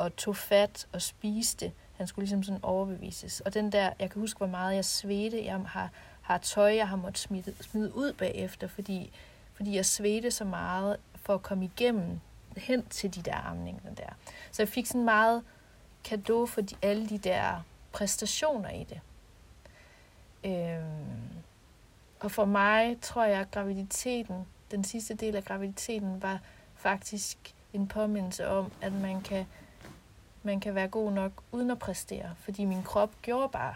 og 0.00 0.16
tog 0.16 0.36
fat 0.36 0.86
og 0.92 1.02
spiste. 1.02 1.72
Han 1.96 2.06
skulle 2.06 2.22
ligesom 2.22 2.42
sådan 2.42 2.64
overbevises. 2.64 3.40
Og 3.40 3.54
den 3.54 3.72
der, 3.72 3.90
jeg 3.98 4.10
kan 4.10 4.20
huske, 4.20 4.38
hvor 4.38 4.46
meget 4.46 4.74
jeg 4.74 4.84
svedte. 4.84 5.44
Jeg 5.44 5.60
har, 5.66 5.90
har 6.20 6.38
tøj, 6.38 6.74
jeg 6.74 6.88
har 6.88 6.96
måttet 6.96 7.18
smide, 7.18 7.54
smide 7.60 7.94
ud 7.94 8.12
bagefter, 8.12 8.66
fordi 8.66 9.12
fordi 9.60 9.76
jeg 9.76 9.86
svedte 9.86 10.30
så 10.30 10.44
meget 10.44 10.96
for 11.14 11.34
at 11.34 11.42
komme 11.42 11.64
igennem 11.64 12.20
hen 12.56 12.86
til 12.86 13.14
de 13.14 13.22
der 13.22 13.34
armninger 13.34 13.94
der. 13.94 14.08
Så 14.52 14.62
jeg 14.62 14.68
fik 14.68 14.86
sådan 14.86 15.04
meget 15.04 15.42
kado 16.04 16.46
for 16.46 16.60
de, 16.60 16.74
alle 16.82 17.08
de 17.08 17.18
der 17.18 17.62
præstationer 17.92 18.70
i 18.70 18.84
det. 18.84 19.00
Øhm, 20.44 21.42
og 22.20 22.30
for 22.30 22.44
mig 22.44 22.96
tror 23.02 23.24
jeg, 23.24 23.40
at 23.40 23.50
graviditeten, 23.50 24.46
den 24.70 24.84
sidste 24.84 25.14
del 25.14 25.36
af 25.36 25.44
graviditeten, 25.44 26.22
var 26.22 26.40
faktisk 26.74 27.54
en 27.72 27.88
påmindelse 27.88 28.48
om, 28.48 28.72
at 28.80 28.92
man 28.92 29.22
kan, 29.22 29.46
man 30.42 30.60
kan 30.60 30.74
være 30.74 30.88
god 30.88 31.12
nok 31.12 31.32
uden 31.52 31.70
at 31.70 31.78
præstere, 31.78 32.34
fordi 32.38 32.64
min 32.64 32.82
krop 32.82 33.10
gjorde 33.22 33.48
bare 33.48 33.74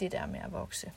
det 0.00 0.12
der 0.12 0.26
med 0.26 0.40
at 0.40 0.52
vokse. 0.52 0.92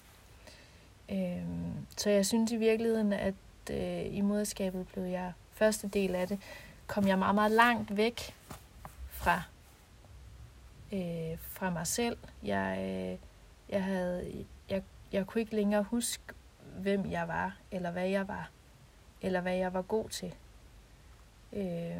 Øhm, 1.11 1.87
så 1.97 2.09
jeg 2.09 2.25
synes 2.25 2.51
i 2.51 2.55
virkeligheden, 2.55 3.13
at 3.13 3.33
øh, 3.71 4.15
i 4.15 4.21
moderskabet 4.21 4.87
blev 4.87 5.03
jeg, 5.03 5.33
første 5.51 5.87
del 5.87 6.15
af 6.15 6.27
det, 6.27 6.39
kom 6.87 7.07
jeg 7.07 7.19
meget, 7.19 7.35
meget 7.35 7.51
langt 7.51 7.97
væk 7.97 8.35
fra, 9.09 9.41
øh, 10.93 11.39
fra 11.39 11.69
mig 11.69 11.87
selv. 11.87 12.17
Jeg, 12.43 12.77
øh, 12.79 13.17
jeg, 13.69 13.83
havde, 13.83 14.45
jeg, 14.69 14.83
jeg 15.11 15.27
kunne 15.27 15.41
ikke 15.41 15.55
længere 15.55 15.83
huske, 15.83 16.23
hvem 16.77 17.11
jeg 17.11 17.27
var, 17.27 17.57
eller 17.71 17.91
hvad 17.91 18.07
jeg 18.07 18.27
var, 18.27 18.49
eller 19.21 19.41
hvad 19.41 19.55
jeg 19.55 19.73
var 19.73 19.81
god 19.81 20.09
til. 20.09 20.35
Øh, 21.53 21.97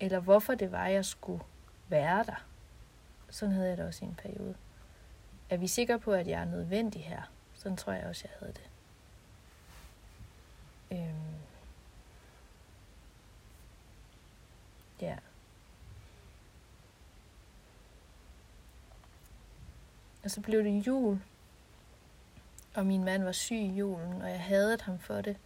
eller 0.00 0.20
hvorfor 0.20 0.54
det 0.54 0.72
var, 0.72 0.86
jeg 0.86 1.04
skulle 1.04 1.42
være 1.88 2.24
der. 2.24 2.44
Sådan 3.30 3.54
havde 3.54 3.68
jeg 3.68 3.76
det 3.76 3.86
også 3.86 4.04
i 4.04 4.08
en 4.08 4.14
periode. 4.14 4.54
Er 5.50 5.56
vi 5.56 5.66
sikre 5.66 5.98
på, 5.98 6.12
at 6.12 6.26
jeg 6.26 6.40
er 6.40 6.44
nødvendig 6.44 7.04
her? 7.04 7.22
Sådan 7.54 7.76
tror 7.76 7.92
jeg 7.92 8.06
også, 8.06 8.28
jeg 8.28 8.36
havde 8.38 8.52
det. 8.52 8.70
Øhm. 10.90 11.34
Ja. 15.00 15.16
Og 20.24 20.30
så 20.30 20.40
blev 20.40 20.64
det 20.64 20.86
jul, 20.86 21.20
og 22.74 22.86
min 22.86 23.04
mand 23.04 23.22
var 23.22 23.32
syg 23.32 23.56
i 23.56 23.76
julen, 23.76 24.22
og 24.22 24.30
jeg 24.30 24.42
hadede 24.42 24.82
ham 24.82 24.98
for 24.98 25.20
det, 25.20 25.36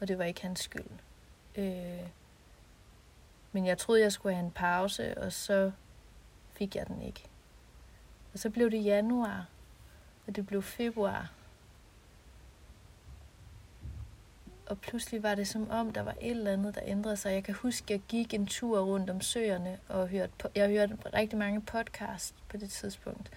og 0.00 0.08
det 0.08 0.18
var 0.18 0.24
ikke 0.24 0.42
hans 0.42 0.60
skyld. 0.60 0.90
Øh, 1.54 2.08
men 3.56 3.66
jeg 3.66 3.78
troede, 3.78 4.00
jeg 4.00 4.12
skulle 4.12 4.34
have 4.34 4.44
en 4.44 4.50
pause, 4.50 5.18
og 5.18 5.32
så 5.32 5.72
fik 6.52 6.76
jeg 6.76 6.86
den 6.86 7.02
ikke. 7.02 7.24
Og 8.32 8.38
så 8.38 8.50
blev 8.50 8.70
det 8.70 8.84
januar, 8.84 9.46
og 10.26 10.36
det 10.36 10.46
blev 10.46 10.62
februar, 10.62 11.32
og 14.66 14.78
pludselig 14.78 15.22
var 15.22 15.34
det 15.34 15.48
som 15.48 15.70
om, 15.70 15.92
der 15.92 16.02
var 16.02 16.14
et 16.20 16.30
eller 16.30 16.52
andet, 16.52 16.74
der 16.74 16.80
ændrede 16.84 17.16
sig. 17.16 17.32
Jeg 17.32 17.44
kan 17.44 17.54
huske, 17.54 17.92
jeg 17.92 18.00
gik 18.08 18.34
en 18.34 18.46
tur 18.46 18.80
rundt 18.80 19.10
om 19.10 19.20
søerne, 19.20 19.78
og 19.88 20.08
hørte, 20.08 20.32
på, 20.38 20.48
jeg 20.54 20.68
hørte 20.68 20.98
rigtig 21.14 21.38
mange 21.38 21.60
podcast 21.60 22.34
på 22.48 22.56
det 22.56 22.70
tidspunkt. 22.70 23.30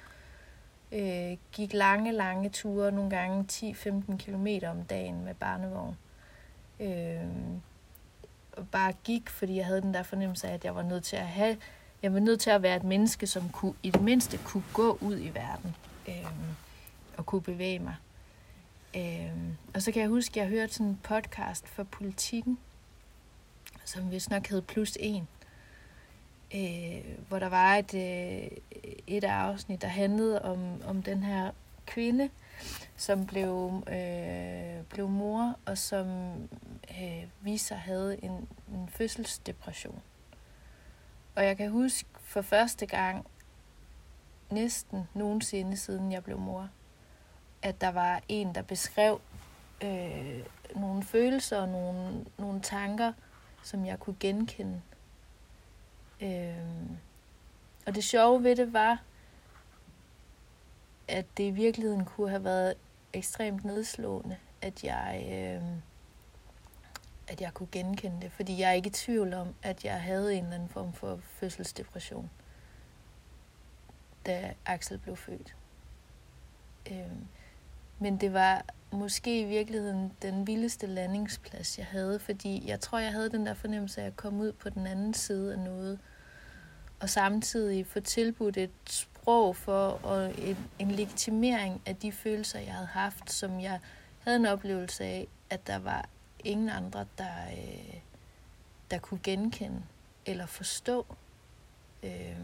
Øh, 0.91 1.37
gik 1.51 1.73
lange, 1.73 2.11
lange 2.11 2.49
ture, 2.49 2.91
nogle 2.91 3.09
gange 3.09 3.45
10-15 3.51 4.17
km 4.17 4.47
om 4.65 4.83
dagen 4.83 5.25
med 5.25 5.33
barnevogn. 5.33 5.97
Øh, 6.79 7.59
og 8.59 8.67
bare 8.67 8.93
gik, 9.03 9.29
fordi 9.29 9.55
jeg 9.55 9.65
havde 9.65 9.81
den 9.81 9.93
der 9.93 10.03
fornemmelse 10.03 10.47
af, 10.47 10.53
at 10.53 10.65
jeg 10.65 10.75
var 10.75 10.83
nødt 10.83 11.03
til 11.03 11.15
at 11.15 11.27
have, 11.27 11.57
jeg 12.03 12.13
var 12.13 12.19
nødt 12.19 12.39
til 12.39 12.49
at 12.49 12.61
være 12.61 12.75
et 12.75 12.83
menneske, 12.83 13.27
som 13.27 13.49
kunne, 13.49 13.73
i 13.83 13.89
det 13.89 14.01
mindste 14.01 14.39
kunne 14.45 14.63
gå 14.73 14.97
ud 15.01 15.19
i 15.19 15.31
verden 15.33 15.75
øh, 16.07 16.25
og 17.17 17.25
kunne 17.25 17.41
bevæge 17.41 17.79
mig. 17.79 17.95
Øhm, 18.95 19.57
og 19.73 19.81
så 19.81 19.91
kan 19.91 20.01
jeg 20.01 20.09
huske, 20.09 20.31
at 20.31 20.37
jeg 20.37 20.47
hørte 20.47 20.73
sådan 20.73 20.87
en 20.87 20.99
podcast 21.03 21.67
for 21.67 21.83
politikken, 21.83 22.57
som 23.85 24.11
vist 24.11 24.29
nok 24.29 24.47
hed 24.47 24.61
Plus 24.61 24.97
En, 24.99 25.27
øh, 26.55 27.17
hvor 27.27 27.39
der 27.39 27.49
var 27.49 27.75
et, 27.75 27.93
øh, 27.93 28.57
et 29.07 29.23
afsnit, 29.23 29.81
der 29.81 29.87
handlede 29.87 30.41
om, 30.41 30.81
om 30.85 31.03
den 31.03 31.23
her 31.23 31.51
kvinde, 31.85 32.29
som 32.99 33.25
blev, 33.25 33.83
øh, 33.87 34.83
blev 34.89 35.09
mor, 35.09 35.55
og 35.65 35.77
som 35.77 36.07
øh, 37.01 37.27
viste 37.41 37.67
sig 37.67 37.77
havde 37.77 38.23
en, 38.23 38.49
en 38.73 38.89
fødselsdepression. 38.89 40.01
Og 41.35 41.45
jeg 41.45 41.57
kan 41.57 41.71
huske 41.71 42.09
for 42.13 42.41
første 42.41 42.85
gang, 42.85 43.25
næsten 44.51 45.07
nogensinde 45.13 45.77
siden 45.77 46.11
jeg 46.11 46.23
blev 46.23 46.39
mor, 46.39 46.69
at 47.61 47.81
der 47.81 47.89
var 47.89 48.21
en, 48.27 48.55
der 48.55 48.61
beskrev 48.61 49.21
øh, 49.83 50.43
nogle 50.75 51.03
følelser 51.03 51.57
og 51.57 51.69
nogle, 51.69 52.25
nogle 52.37 52.61
tanker, 52.61 53.13
som 53.63 53.85
jeg 53.85 53.99
kunne 53.99 54.15
genkende. 54.19 54.81
Øh, 56.21 56.55
og 57.85 57.95
det 57.95 58.03
sjove 58.03 58.43
ved 58.43 58.55
det 58.55 58.73
var, 58.73 59.01
at 61.07 61.25
det 61.37 61.43
i 61.43 61.51
virkeligheden 61.51 62.05
kunne 62.05 62.29
have 62.29 62.43
været 62.43 62.73
ekstremt 63.13 63.65
nedslående, 63.65 64.37
at 64.61 64.83
jeg, 64.83 65.27
øh, 65.31 65.63
at 67.27 67.41
jeg 67.41 67.53
kunne 67.53 67.69
genkende 67.71 68.21
det. 68.21 68.31
Fordi 68.31 68.59
jeg 68.59 68.69
er 68.69 68.73
ikke 68.73 68.87
i 68.87 68.93
tvivl 68.93 69.33
om, 69.33 69.55
at 69.61 69.85
jeg 69.85 70.01
havde 70.01 70.35
en 70.35 70.43
eller 70.43 70.55
anden 70.55 70.69
form 70.69 70.93
for 70.93 71.19
fødselsdepression, 71.23 72.29
da 74.25 74.53
Axel 74.65 74.97
blev 74.97 75.15
født. 75.15 75.55
Øh, 76.91 77.11
men 77.99 78.17
det 78.17 78.33
var 78.33 78.65
måske 78.91 79.41
i 79.41 79.45
virkeligheden 79.45 80.13
den 80.21 80.47
vildeste 80.47 80.87
landingsplads, 80.87 81.77
jeg 81.77 81.85
havde, 81.85 82.19
fordi 82.19 82.63
jeg 82.67 82.79
tror, 82.79 82.99
jeg 82.99 83.11
havde 83.11 83.29
den 83.29 83.45
der 83.45 83.53
fornemmelse 83.53 84.01
af 84.01 84.05
at 84.05 84.15
komme 84.15 84.43
ud 84.43 84.51
på 84.51 84.69
den 84.69 84.87
anden 84.87 85.13
side 85.13 85.53
af 85.53 85.59
noget, 85.59 85.99
og 86.99 87.09
samtidig 87.09 87.87
få 87.87 87.99
tilbudt 87.99 88.57
et 88.57 89.07
sprog 89.21 89.55
for 89.55 89.99
og 90.03 90.33
en, 90.37 90.57
en 90.79 90.91
legitimering 90.91 91.81
af 91.85 91.95
de 91.95 92.11
følelser, 92.11 92.59
jeg 92.59 92.73
havde 92.73 92.87
haft, 92.87 93.31
som 93.31 93.59
jeg 93.59 93.79
havde 94.19 94.37
en 94.37 94.45
oplevelse 94.45 95.03
af, 95.03 95.27
at 95.49 95.67
der 95.67 95.79
var 95.79 96.05
ingen 96.43 96.69
andre, 96.69 97.05
der, 97.17 97.47
øh, 97.51 97.99
der 98.91 98.99
kunne 98.99 99.19
genkende 99.23 99.81
eller 100.25 100.45
forstå. 100.45 101.05
Øh, 102.03 102.37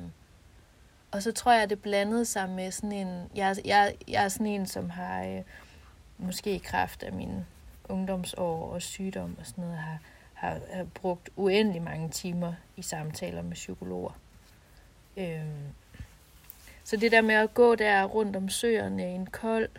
og 1.11 1.23
så 1.23 1.31
tror 1.31 1.51
jeg, 1.51 1.69
det 1.69 1.81
blandede 1.81 2.25
sig 2.25 2.49
med 2.49 2.71
sådan 2.71 2.91
en... 2.91 3.29
Jeg, 3.35 3.55
jeg, 3.65 3.95
jeg 4.07 4.23
er 4.23 4.29
sådan 4.29 4.47
en, 4.47 4.67
som 4.67 4.89
har... 4.89 5.23
Øh, 5.23 5.41
måske 6.17 6.55
i 6.55 6.57
kraft 6.57 7.03
af 7.03 7.13
mine 7.13 7.45
ungdomsår 7.89 8.71
og 8.71 8.81
sygdom 8.81 9.35
og 9.39 9.45
sådan 9.45 9.63
noget, 9.63 9.77
har, 9.77 9.99
har, 10.33 10.59
har 10.73 10.83
brugt 10.83 11.29
uendelig 11.35 11.81
mange 11.81 12.09
timer 12.09 12.53
i 12.75 12.81
samtaler 12.81 13.41
med 13.41 13.53
psykologer. 13.53 14.19
Øh, 15.17 15.45
så 16.85 16.97
det 16.97 17.11
der 17.11 17.21
med 17.21 17.35
at 17.35 17.53
gå 17.53 17.75
der 17.75 18.03
rundt 18.03 18.35
om 18.35 18.49
søerne 18.49 19.05
en 19.05 19.25
kold 19.25 19.69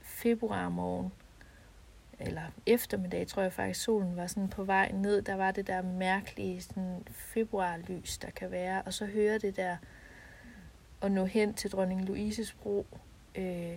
februarmorgen, 0.00 1.12
eller 2.20 2.42
eftermiddag, 2.66 3.26
tror 3.26 3.42
jeg 3.42 3.52
faktisk, 3.52 3.84
solen 3.84 4.16
var 4.16 4.26
sådan 4.26 4.48
på 4.48 4.64
vej 4.64 4.90
ned. 4.92 5.22
Der 5.22 5.34
var 5.34 5.50
det 5.50 5.66
der 5.66 5.82
mærkelige 5.82 6.60
sådan 6.60 7.06
februarlys, 7.10 8.18
der 8.18 8.30
kan 8.30 8.50
være. 8.50 8.82
Og 8.82 8.92
så 8.92 9.06
høre 9.06 9.38
det 9.38 9.56
der, 9.56 9.76
og 11.00 11.10
nå 11.10 11.24
hen 11.24 11.54
til 11.54 11.70
dronning 11.70 12.04
Louises 12.04 12.52
bro, 12.52 12.86
øh, 13.34 13.76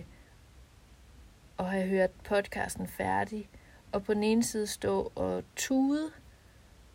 og 1.56 1.70
have 1.70 1.86
hørt 1.86 2.10
podcasten 2.10 2.86
færdig, 2.86 3.48
og 3.92 4.04
på 4.04 4.14
den 4.14 4.22
ene 4.22 4.42
side 4.42 4.66
stå 4.66 5.12
og 5.14 5.44
tude, 5.56 6.10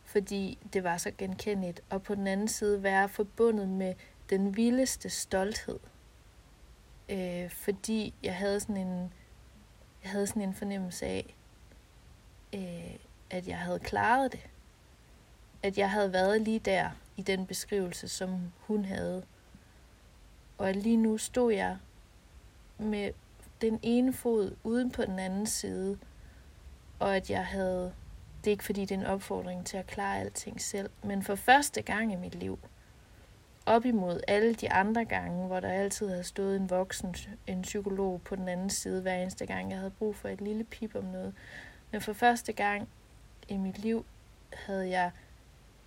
fordi 0.06 0.58
det 0.74 0.84
var 0.84 0.98
så 0.98 1.12
genkendeligt, 1.18 1.82
og 1.90 2.04
på 2.04 2.16
den 2.16 2.28
anden 2.28 2.48
side 2.48 2.84
være 2.84 3.10
forbundet 3.10 3.70
med 3.70 3.94
den 4.30 4.58
vildeste 4.58 5.10
stolthed. 5.10 5.80
Øh, 7.10 7.50
fordi 7.50 8.14
jeg 8.24 8.36
havde 8.36 8.60
sådan 8.60 8.78
en, 8.78 9.14
jeg 10.04 10.12
havde 10.12 10.28
sådan 10.28 10.42
en 10.42 10.54
fornemmelse 10.54 11.06
af, 11.06 11.36
øh, 12.54 12.96
at 13.30 13.48
jeg 13.48 13.60
havde 13.60 13.80
klaret 13.80 14.32
det. 14.32 14.50
At 15.64 15.78
jeg 15.78 15.92
havde 15.92 16.14
været 16.14 16.42
lige 16.42 16.60
der 16.60 16.90
i 17.18 17.22
den 17.22 17.46
beskrivelse, 17.46 18.08
som 18.08 18.54
hun 18.60 18.86
havde. 18.86 19.24
Og 20.58 20.70
at 20.70 20.76
lige 20.76 20.98
nu 20.98 21.18
stod 21.18 21.54
jeg 21.54 21.78
med 22.78 23.12
den 23.62 23.80
ene 23.82 24.14
fod 24.14 24.56
uden 24.64 24.92
på 24.92 25.06
den 25.06 25.20
anden 25.20 25.46
side, 25.46 26.00
og 27.00 27.16
at 27.16 27.30
jeg 27.30 27.46
havde, 27.46 27.94
det 28.44 28.48
er 28.48 28.52
ikke 28.52 28.64
fordi 28.64 28.82
det 28.82 28.92
er 28.92 29.00
en 29.00 29.06
opfordring 29.06 29.66
til 29.66 29.78
at 29.78 29.88
klare 29.88 30.20
alting 30.20 30.62
selv, 30.62 30.90
men 31.04 31.24
for 31.24 31.36
første 31.36 31.82
gang 31.82 32.14
i 32.14 32.16
mit 32.16 32.36
liv, 32.36 32.60
op 33.68 33.86
imod 33.86 34.20
alle 34.28 34.54
de 34.54 34.72
andre 34.72 35.06
gange, 35.06 35.48
hvor 35.48 35.60
der 35.60 35.70
altid 35.70 36.10
havde 36.10 36.24
stået 36.24 36.56
en 36.56 36.70
voksen, 36.70 37.16
en 37.48 37.62
psykolog 37.62 38.22
på 38.22 38.36
den 38.36 38.48
anden 38.48 38.70
side 38.70 39.02
hver 39.02 39.16
eneste 39.16 39.46
gang, 39.46 39.70
jeg 39.70 39.78
havde 39.78 39.92
brug 39.92 40.16
for 40.16 40.28
et 40.30 40.42
lille 40.42 40.64
pip 40.64 40.96
om 40.96 41.04
noget. 41.04 41.34
Men 41.92 42.02
for 42.02 42.14
første 42.14 42.54
gang 42.54 42.90
i 43.48 43.58
mit 43.58 43.80
liv 43.80 44.06
havde 44.54 44.90
jeg 44.90 45.12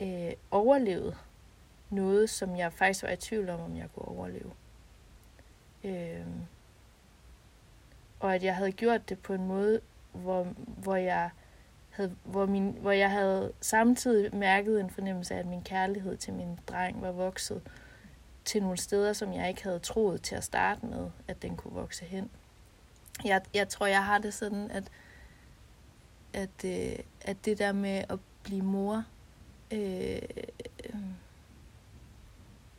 øh, 0.00 0.32
overlevet 0.50 1.16
noget, 1.90 2.30
som 2.30 2.56
jeg 2.56 2.72
faktisk 2.72 3.02
var 3.02 3.10
i 3.10 3.16
tvivl 3.16 3.48
om, 3.48 3.60
om 3.60 3.76
jeg 3.76 3.88
kunne 3.94 4.08
overleve. 4.08 4.52
Øh, 5.84 6.26
og 8.20 8.34
at 8.34 8.44
jeg 8.44 8.56
havde 8.56 8.72
gjort 8.72 9.08
det 9.08 9.18
på 9.18 9.34
en 9.34 9.46
måde, 9.46 9.80
hvor, 10.12 10.44
hvor 10.66 10.96
jeg 10.96 11.30
havde, 11.90 12.16
hvor, 12.24 12.46
min, 12.46 12.76
hvor 12.80 12.90
jeg 12.90 13.10
havde 13.10 13.52
samtidig 13.60 14.36
mærket 14.36 14.80
en 14.80 14.90
fornemmelse 14.90 15.34
af, 15.34 15.38
at 15.38 15.46
min 15.46 15.62
kærlighed 15.62 16.16
til 16.16 16.32
min 16.32 16.58
dreng 16.66 17.02
var 17.02 17.12
vokset 17.12 17.62
til 18.44 18.62
nogle 18.62 18.78
steder, 18.78 19.12
som 19.12 19.32
jeg 19.32 19.48
ikke 19.48 19.62
havde 19.62 19.78
troet 19.78 20.22
til 20.22 20.34
at 20.34 20.44
starte 20.44 20.86
med, 20.86 21.10
at 21.28 21.42
den 21.42 21.56
kunne 21.56 21.74
vokse 21.74 22.04
hen. 22.04 22.30
Jeg, 23.24 23.42
jeg 23.54 23.68
tror, 23.68 23.86
jeg 23.86 24.04
har 24.04 24.18
det 24.18 24.34
sådan, 24.34 24.70
at, 24.70 24.84
at, 26.32 26.64
øh, 26.64 26.98
at 27.20 27.44
det 27.44 27.58
der 27.58 27.72
med 27.72 28.04
at 28.08 28.18
blive 28.42 28.62
mor, 28.62 29.04
øh, 29.70 29.80
øh 29.80 31.00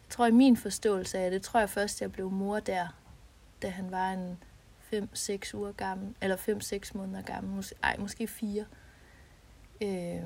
jeg 0.03 0.15
tror 0.15 0.25
i 0.25 0.31
min 0.31 0.57
forståelse 0.57 1.17
af 1.17 1.31
det, 1.31 1.41
tror 1.41 1.59
jeg 1.59 1.69
først, 1.69 2.01
jeg 2.01 2.11
blev 2.11 2.31
mor 2.31 2.59
der, 2.59 2.87
da 3.61 3.69
han 3.69 3.91
var 3.91 4.11
en 4.11 4.37
5-6 4.93 5.55
uger 5.55 5.71
gammel, 5.71 6.15
eller 6.21 6.37
5-6 6.37 6.97
måneder 6.97 7.21
gammel, 7.21 7.55
måske, 7.55 7.75
ej, 7.83 7.97
måske 7.97 8.27
4. 8.27 8.61
Øh, 8.61 8.65
Øh, 9.81 10.21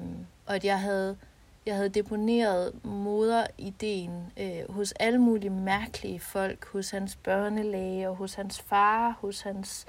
og 0.45 0.55
at 0.55 0.65
jeg 0.65 0.79
havde, 0.79 1.17
jeg 1.65 1.75
havde 1.75 1.89
deponeret 1.89 2.85
moderideen 2.85 4.11
øh, 4.37 4.71
hos 4.73 4.91
alle 4.91 5.19
mulige 5.19 5.49
mærkelige 5.49 6.19
folk, 6.19 6.65
hos 6.65 6.89
hans 6.89 7.15
børnelæge, 7.15 8.09
og 8.09 8.15
hos 8.15 8.33
hans 8.33 8.61
far, 8.61 9.17
hos 9.21 9.41
hans 9.41 9.85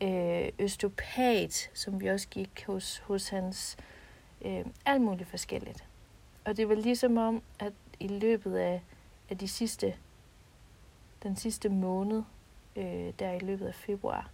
øh, 0.00 0.48
østopat, 0.58 1.70
som 1.74 2.00
vi 2.00 2.06
også 2.06 2.28
gik 2.28 2.64
hos, 2.66 2.98
hos 2.98 3.28
hans 3.28 3.76
øh, 4.42 4.64
alt 4.86 5.02
muligt 5.02 5.28
forskelligt. 5.28 5.84
Og 6.44 6.56
det 6.56 6.68
var 6.68 6.74
ligesom 6.74 7.16
om, 7.16 7.42
at 7.58 7.72
i 8.00 8.08
løbet 8.08 8.56
af, 8.56 8.82
af 9.30 9.38
de 9.38 9.48
sidste, 9.48 9.94
den 11.22 11.36
sidste 11.36 11.68
måned, 11.68 12.22
øh, 12.76 13.12
der 13.18 13.32
i 13.32 13.38
løbet 13.38 13.66
af 13.66 13.74
februar, 13.74 14.30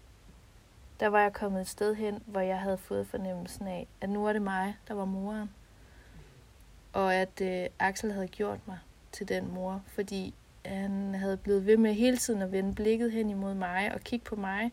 der 1.02 1.08
var 1.08 1.20
jeg 1.20 1.32
kommet 1.32 1.60
et 1.60 1.68
sted 1.68 1.94
hen, 1.94 2.22
hvor 2.26 2.40
jeg 2.40 2.60
havde 2.60 2.78
fået 2.78 3.06
fornemmelsen 3.06 3.66
af, 3.66 3.86
at 4.00 4.10
nu 4.10 4.22
var 4.22 4.32
det 4.32 4.42
mig, 4.42 4.76
der 4.88 4.94
var 4.94 5.04
moren. 5.04 5.50
Og 6.92 7.14
at 7.14 7.40
øh, 7.40 7.66
Axel 7.78 8.12
havde 8.12 8.28
gjort 8.28 8.58
mig 8.66 8.78
til 9.12 9.28
den 9.28 9.54
mor, 9.54 9.82
fordi 9.86 10.34
han 10.64 11.14
havde 11.14 11.36
blevet 11.36 11.66
ved 11.66 11.76
med 11.76 11.94
hele 11.94 12.16
tiden 12.16 12.42
at 12.42 12.52
vende 12.52 12.74
blikket 12.74 13.12
hen 13.12 13.30
imod 13.30 13.54
mig 13.54 13.94
og 13.94 14.00
kigge 14.00 14.24
på 14.24 14.36
mig 14.36 14.72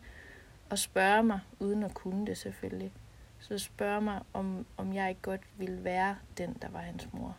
og 0.68 0.78
spørge 0.78 1.22
mig, 1.22 1.40
uden 1.60 1.82
at 1.82 1.94
kunne 1.94 2.26
det 2.26 2.38
selvfølgelig, 2.38 2.92
så 3.40 3.58
spørge 3.58 4.00
mig, 4.00 4.20
om, 4.32 4.66
om 4.76 4.94
jeg 4.94 5.08
ikke 5.08 5.22
godt 5.22 5.42
ville 5.56 5.84
være 5.84 6.16
den, 6.38 6.56
der 6.62 6.68
var 6.68 6.80
hans 6.80 7.08
mor. 7.12 7.36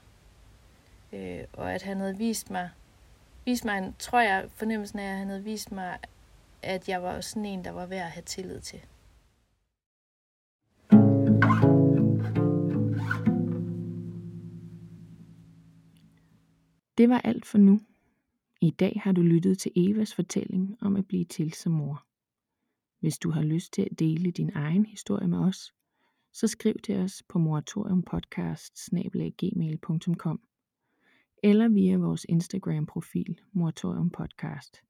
Øh, 1.14 1.44
og 1.54 1.74
at 1.74 1.82
han 1.82 2.00
havde 2.00 2.18
vist 2.18 2.50
mig, 2.50 2.70
vist 3.46 3.66
mig 3.66 3.78
en, 3.78 3.96
tror 4.00 4.20
jeg, 4.20 4.46
fornemmelsen 4.56 5.00
af, 5.00 5.12
at 5.12 5.18
han 5.18 5.28
havde 5.28 5.44
vist 5.44 5.72
mig, 5.72 5.98
at 6.64 6.90
jeg 6.90 7.04
var 7.04 7.22
sådan 7.22 7.46
en, 7.46 7.64
der 7.64 7.72
var 7.72 7.86
værd 7.86 8.06
at 8.06 8.12
have 8.12 8.24
tillid 8.24 8.62
til. 8.62 8.82
Det 16.98 17.10
var 17.10 17.20
alt 17.20 17.46
for 17.46 17.58
nu. 17.58 17.80
I 18.62 18.70
dag 18.70 19.02
har 19.04 19.12
du 19.12 19.22
lyttet 19.22 19.60
til 19.60 19.72
Evas 19.76 20.16
fortælling 20.16 20.78
om 20.82 20.96
at 20.96 21.08
blive 21.08 21.26
til 21.26 21.54
som 21.54 21.72
mor. 21.72 22.06
Hvis 23.00 23.18
du 23.18 23.32
har 23.32 23.42
lyst 23.42 23.74
til 23.74 23.82
at 23.82 24.00
dele 24.00 24.32
din 24.32 24.52
egen 24.56 24.86
historie 24.86 25.28
med 25.28 25.40
os, 25.40 25.74
så 26.34 26.48
skriv 26.48 26.76
til 26.84 26.98
os 26.98 27.24
på 27.30 27.40
moratoriumpodcast 27.40 28.90
eller 31.44 31.68
via 31.68 31.98
vores 31.98 32.26
Instagram-profil 32.30 33.40
moratoriumpodcast. 33.52 34.82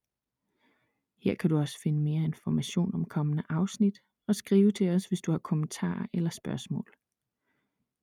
Her 1.22 1.36
kan 1.36 1.50
du 1.50 1.58
også 1.58 1.82
finde 1.84 2.00
mere 2.00 2.24
information 2.24 2.96
om 2.96 3.06
kommende 3.06 3.44
afsnit 3.50 4.02
og 4.28 4.36
skrive 4.36 4.72
til 4.72 4.90
os, 4.90 5.06
hvis 5.06 5.22
du 5.22 5.32
har 5.32 5.40
kommentarer 5.40 6.06
eller 6.14 6.30
spørgsmål. 6.30 6.88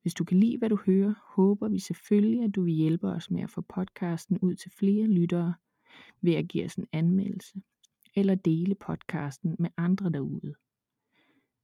Hvis 0.02 0.14
du 0.14 0.24
kan 0.24 0.40
lide, 0.40 0.58
hvad 0.58 0.68
du 0.68 0.78
hører, 0.86 1.14
håber 1.34 1.68
vi 1.68 1.78
selvfølgelig, 1.78 2.44
at 2.44 2.54
du 2.54 2.62
vil 2.62 2.74
hjælpe 2.74 3.08
os 3.08 3.30
med 3.30 3.42
at 3.42 3.50
få 3.50 3.60
podcasten 3.60 4.38
ud 4.38 4.54
til 4.54 4.70
flere 4.70 5.06
lyttere 5.06 5.54
ved 6.20 6.34
at 6.34 6.48
give 6.48 6.64
os 6.64 6.74
en 6.74 6.86
anmeldelse 6.92 7.62
eller 8.16 8.34
dele 8.34 8.74
podcasten 8.74 9.56
med 9.58 9.70
andre 9.76 10.10
derude. 10.10 10.54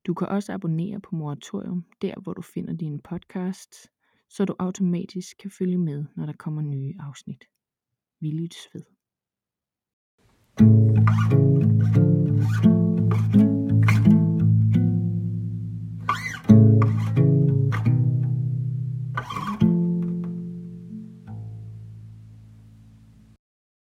Du 0.06 0.14
kan 0.14 0.28
også 0.28 0.52
abonnere 0.52 1.00
på 1.00 1.16
Moratorium, 1.16 1.84
der 2.02 2.20
hvor 2.22 2.32
du 2.32 2.42
finder 2.42 2.72
dine 2.72 3.00
podcasts, 3.00 3.88
så 4.28 4.44
du 4.44 4.54
automatisk 4.58 5.36
kan 5.38 5.50
følge 5.50 5.78
med, 5.78 6.04
når 6.16 6.26
der 6.26 6.32
kommer 6.32 6.62
nye 6.62 6.94
afsnit. 7.00 7.44
Vi 8.20 8.30
lyttes 8.30 8.68
ved. 8.74 8.82
thank 10.56 10.88
you 10.88 10.93
you 11.14 11.53